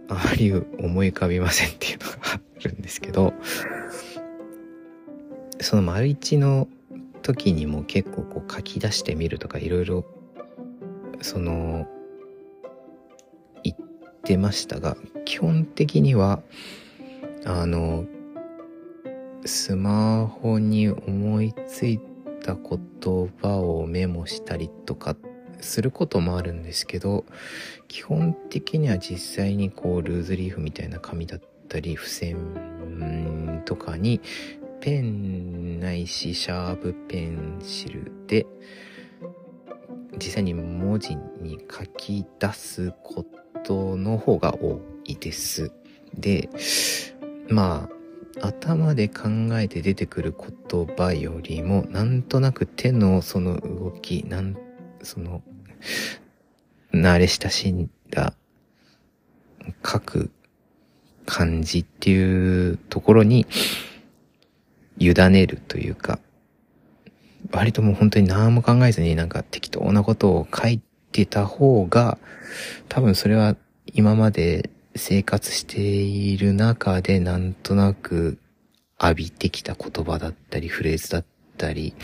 [0.09, 3.33] あまり思い浮かびませんっていうのがあるんですけど、
[5.61, 6.69] その丸一の
[7.23, 10.05] 時にも結構こう書き出してみるとかいろいろ
[11.21, 11.87] その
[13.65, 13.77] 言っ
[14.23, 16.41] てましたが基本的には
[17.45, 18.05] あの
[19.45, 22.10] スマホに思いついて
[22.43, 25.17] た言葉をメモしたりとか
[25.61, 27.25] することもあるんですけど
[27.89, 34.21] 基本的には実際にこうルーズリーフみたいな紙だったり付箋とかに
[34.81, 38.47] ペンないしシャープペンシルで
[40.17, 43.25] 実際に文字に書き出すこ
[43.65, 45.73] との方が多いです。
[46.15, 46.49] で、
[47.49, 48.00] まあ、
[48.41, 49.23] 頭で考
[49.53, 54.57] えて出てくる言葉よりも、なんとなく手のその動き、なん、
[55.03, 55.43] その、
[56.93, 58.35] 慣れ親しんだ
[59.85, 60.31] 書く
[61.27, 63.47] 感じっていうところに
[64.99, 66.19] 委ねるというか、
[67.53, 70.81] 割ともう本当に何も考えずになんか適当なことを書い
[71.13, 72.19] てた方が、
[72.89, 73.57] 多分それは
[73.87, 78.39] 今まで生活している中でなんとなく
[79.01, 81.25] 浴びてきた言葉だったりフレーズだっ
[81.57, 81.95] たり、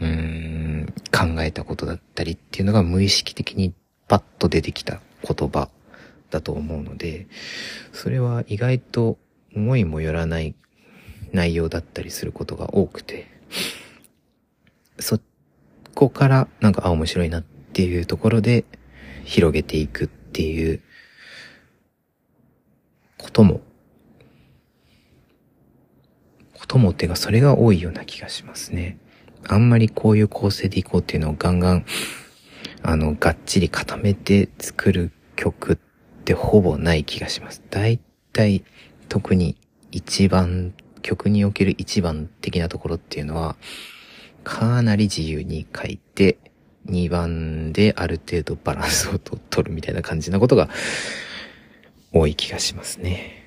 [0.00, 3.74] うん、考えたことだったりっていうのが無意識的に
[4.08, 5.68] パッと出てきた言葉
[6.30, 7.26] だと思うので、
[7.92, 9.18] それは意外と
[9.54, 10.54] 思いもよらない
[11.32, 13.26] 内容だったりすることが多くて、
[14.98, 15.20] そ
[15.94, 18.64] こからなんか、あ、面白いなっていうところで
[19.24, 20.80] 広げていくっていう
[23.18, 23.60] ことも、
[26.54, 28.98] こともっていうかそれが多いような気がしますね。
[29.46, 31.84] あんまりこういう構成でいこうっていうのをガンガン、
[32.82, 35.76] あの、がっちり固めて作る曲っ
[36.24, 37.62] てほぼない気がします。
[37.70, 38.00] だい
[38.32, 38.64] たい
[39.08, 39.56] 特に
[39.90, 43.56] 一番曲における一番的なところっていうのは、
[44.44, 46.38] かなり自由に書いて、
[46.88, 50.70] 2番である程度バランスを取るみたいな感じなことが
[52.12, 53.44] 多い気がしますね。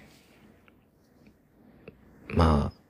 [2.28, 2.82] まあ、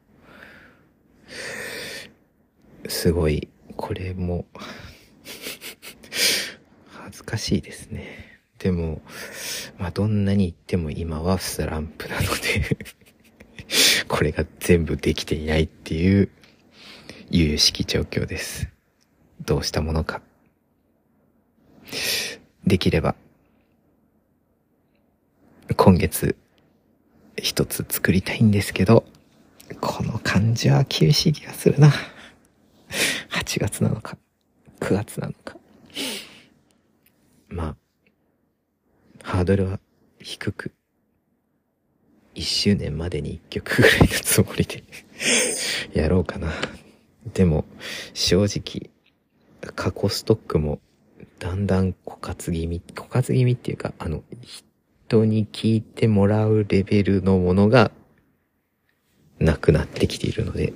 [2.90, 4.46] すごい、これも
[6.88, 8.42] 恥ずかしいですね。
[8.60, 9.02] でも、
[9.78, 12.78] まあどんなに言っても今はスランプなので
[14.08, 16.30] これが全部できていないっていう、
[17.32, 18.68] 悠々しき状況です。
[19.46, 20.22] どうしたものか。
[22.68, 23.16] できれば、
[25.76, 26.36] 今月、
[27.38, 29.06] 一つ作りたいんですけど、
[29.80, 31.92] この感じは厳しい気がするな。
[33.30, 34.18] 8月なのか、
[34.80, 35.56] 9月なのか。
[37.48, 37.76] まあ、
[39.24, 39.80] ハードルは
[40.20, 40.74] 低く、
[42.36, 44.84] 1周年までに1曲ぐらいのつもりで
[45.94, 46.52] やろうかな。
[47.34, 47.66] でも、
[48.14, 48.90] 正直、
[49.76, 50.82] 過去ストックも
[51.40, 54.24] だんだん枯渇気味、枯渇気味っていうか、あの、
[55.12, 57.92] 人に聞いてもらうレベルのものが
[59.40, 60.72] なくなってきているので、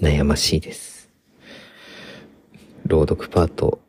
[0.00, 1.10] 悩ましいです。
[2.86, 3.80] 朗読パート、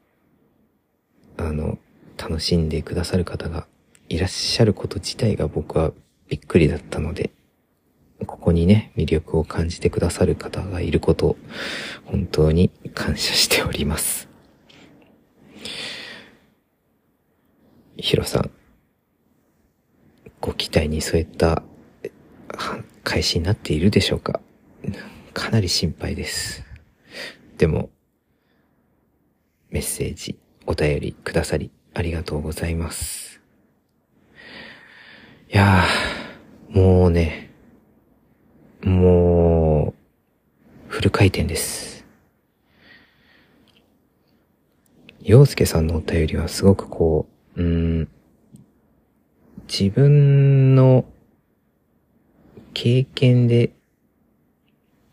[1.37, 1.77] あの、
[2.17, 3.67] 楽しんでくださる方が
[4.09, 5.93] いらっしゃること自体が僕は
[6.27, 7.31] びっくりだったので、
[8.25, 11.37] ここにね、魅力を感じてくださる方がいることを、
[12.03, 14.27] 本当に感謝しております。
[17.97, 18.51] ヒロさん、
[20.45, 21.63] ご期待に添えた
[23.03, 24.41] 開始になっているでしょうか
[25.33, 26.63] かなり心配です。
[27.57, 27.89] でも、
[29.71, 30.37] メッセージ、
[30.67, 33.41] お便りくださりありがとうございます。
[35.51, 37.51] いやー、もうね、
[38.83, 42.05] もう、フル回転です。
[45.23, 48.09] 洋介さんのお便りはすごくこう、うん、
[49.67, 51.05] 自分の
[52.73, 53.71] 経験で、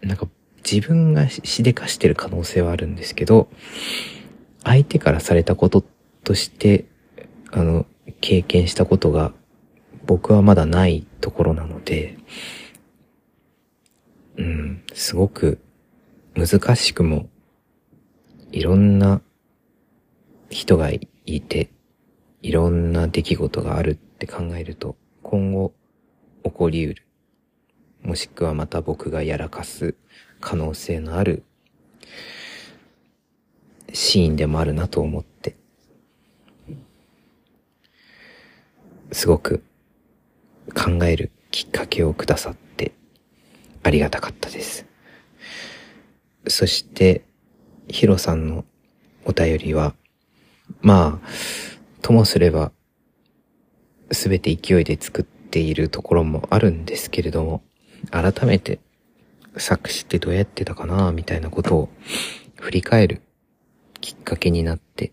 [0.00, 0.28] なんか
[0.68, 3.48] 自分がしでかしてる可能性はあるんですけど、
[4.64, 5.84] 相手からされたこと
[6.24, 6.86] として、
[7.50, 7.86] あの、
[8.20, 9.32] 経験したことが
[10.06, 12.18] 僕はまだないところなので、
[14.36, 15.58] うん、すごく
[16.34, 17.28] 難しくも、
[18.50, 19.20] いろんな
[20.50, 21.00] 人がい
[21.40, 21.70] て、
[22.42, 24.94] いろんな出来事があるって考えると、
[25.24, 25.74] 今後
[26.44, 27.06] 起こりうる。
[28.02, 29.96] もしくはまた僕がやらかす
[30.40, 31.44] 可能性のある
[33.92, 35.56] シーンでもあるなと思って、
[39.10, 39.64] すごく
[40.72, 42.92] 考えるきっかけをくださって
[43.82, 44.86] ありがたかったです。
[46.46, 47.24] そして、
[47.88, 48.64] ヒロさんの
[49.24, 49.94] お便りは、
[50.80, 51.28] まあ、
[52.02, 52.72] ともすれば、
[54.12, 57.62] すべて勢いで作っているところもあるんですけれども、
[58.10, 58.80] 改めて
[59.56, 61.88] 作詞ってどうやってたかなみたいなことを
[62.60, 63.22] 振り返る
[64.00, 65.12] きっかけになって、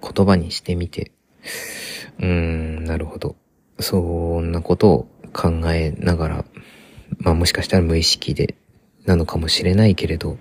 [0.00, 1.12] 言葉にしてみて、
[2.18, 3.36] うーん、なるほど。
[3.78, 6.44] そんなことを考えながら、
[7.18, 8.54] まあもしかしたら無意識で
[9.04, 10.38] なのかもしれないけれど、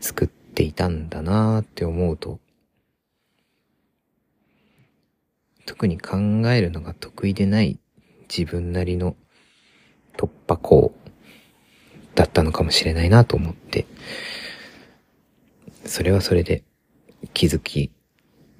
[0.00, 2.38] 作っていたんだなーって思うと、
[5.66, 6.16] 特に考
[6.50, 7.78] えるのが得意でない
[8.28, 9.16] 自分なりの
[10.16, 10.94] 突破口
[12.14, 13.86] だったのかもしれないなと思って、
[15.84, 16.64] それはそれで
[17.32, 17.90] 気づき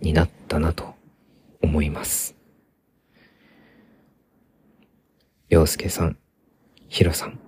[0.00, 0.94] になったなと
[1.62, 2.36] 思います。
[5.48, 6.18] 洋介さん、
[6.88, 7.38] ヒロさん、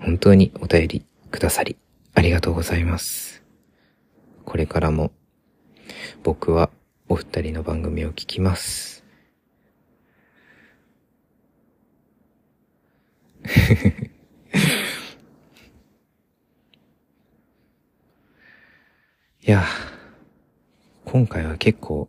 [0.00, 1.76] 本当にお便りくださり
[2.14, 3.42] ありがとうございます。
[4.44, 5.10] これからも
[6.22, 6.70] 僕は
[7.06, 9.04] お二人の番組を聞きます。
[19.42, 19.64] いや、
[21.04, 22.08] 今回は結構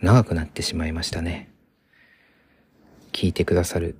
[0.00, 1.50] 長くなってしまいましたね。
[3.10, 3.96] 聞いてくださる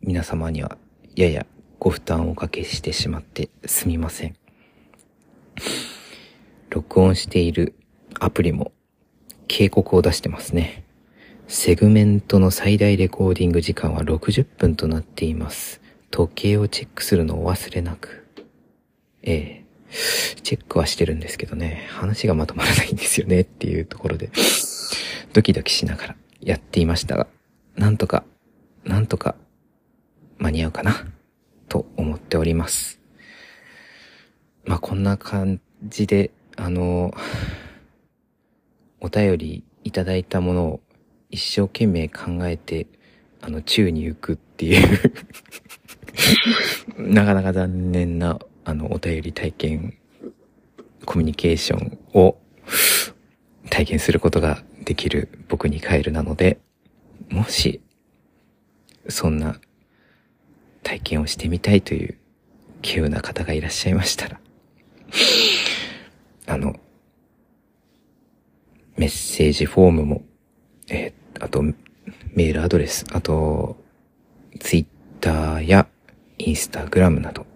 [0.00, 0.78] 皆様には
[1.16, 1.44] やや
[1.80, 4.36] ご負担をおかけしてしまってすみません。
[6.70, 7.74] 録音している
[8.20, 8.70] アプリも
[9.48, 10.84] 警告を出してますね。
[11.46, 15.80] セグメントの最大レコーディング時間は60分となっています。
[16.10, 18.26] 時計をチェックするのを忘れなく。
[19.22, 19.64] ええ。
[20.42, 24.30] チェックはしてるんですけどね、話がまとまらないんですよねっていうところで、
[25.32, 27.26] ドキドキしながらやっていましたが、
[27.76, 28.24] なんとか、
[28.84, 29.36] なんとか
[30.38, 31.06] 間に合うかな
[31.68, 33.00] と思っております。
[34.64, 37.14] まあ、こんな感じで、あの、
[39.04, 40.80] お便りいただいたものを
[41.28, 42.86] 一生懸命考えて、
[43.42, 45.12] あの、宙に浮くっていう。
[46.96, 49.98] なかなか残念な、あの、お便り体験、
[51.04, 52.38] コミュニケーションを
[53.68, 56.60] 体験することができる僕にカエルなので、
[57.28, 57.82] もし、
[59.08, 59.60] そんな
[60.82, 62.18] 体験をしてみたいという
[62.82, 64.40] 稀有な方がいらっしゃいましたら、
[66.46, 66.80] あの、
[68.96, 70.22] メッセージフォームも、
[70.88, 73.76] えー、あと、メールアドレス、あと、
[74.60, 74.86] ツイッ
[75.20, 75.88] ターや
[76.38, 77.46] インスタグラムなど、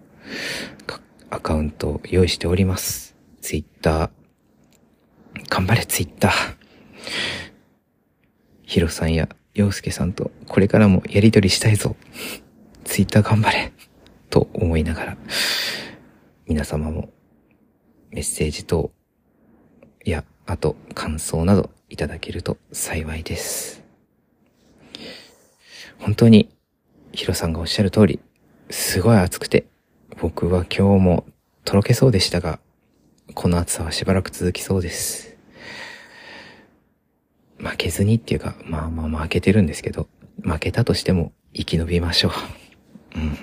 [1.29, 3.15] アカウントを用意しております。
[3.41, 4.09] ツイッター、
[5.49, 6.31] 頑張れツイッター。
[8.63, 11.95] ヒロさんや洋介さんとこれからもやりとりしたいぞ。
[12.83, 13.71] ツイッター頑張れ。
[14.29, 15.17] と思いながら、
[16.45, 17.09] 皆様も
[18.11, 18.91] メッセージ等、
[20.05, 23.83] や、あと感想などいただけると幸いです。
[25.99, 26.49] 本当に、
[27.11, 28.19] ヒロさんがおっしゃる通り、
[28.71, 29.67] すごい暑くて、
[30.19, 31.25] 僕は今日も
[31.65, 32.59] とろけそうでしたが、
[33.35, 35.37] この暑さはしばらく続きそうです。
[37.59, 40.07] 負けずにっていうか、まあまあ負けてるんですけど、
[40.41, 42.29] 負けたとしても生き延びましょ
[43.13, 43.19] う。
[43.19, 43.37] うん。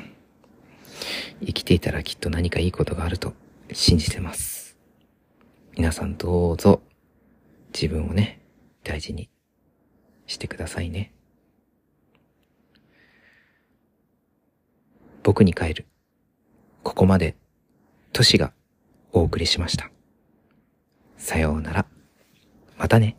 [1.46, 3.32] 生きていたらきっと何かいいことがあると
[3.72, 4.76] 信じてます。
[5.76, 6.80] 皆さんどうぞ
[7.78, 8.40] 自分をね、
[8.84, 9.28] 大事に
[10.26, 11.12] してくださいね。
[15.22, 15.86] 僕に帰る。
[16.82, 17.36] ここまで、
[18.14, 18.54] 都市が
[19.12, 19.90] お送りしました。
[21.18, 21.86] さようなら。
[22.78, 23.18] またね。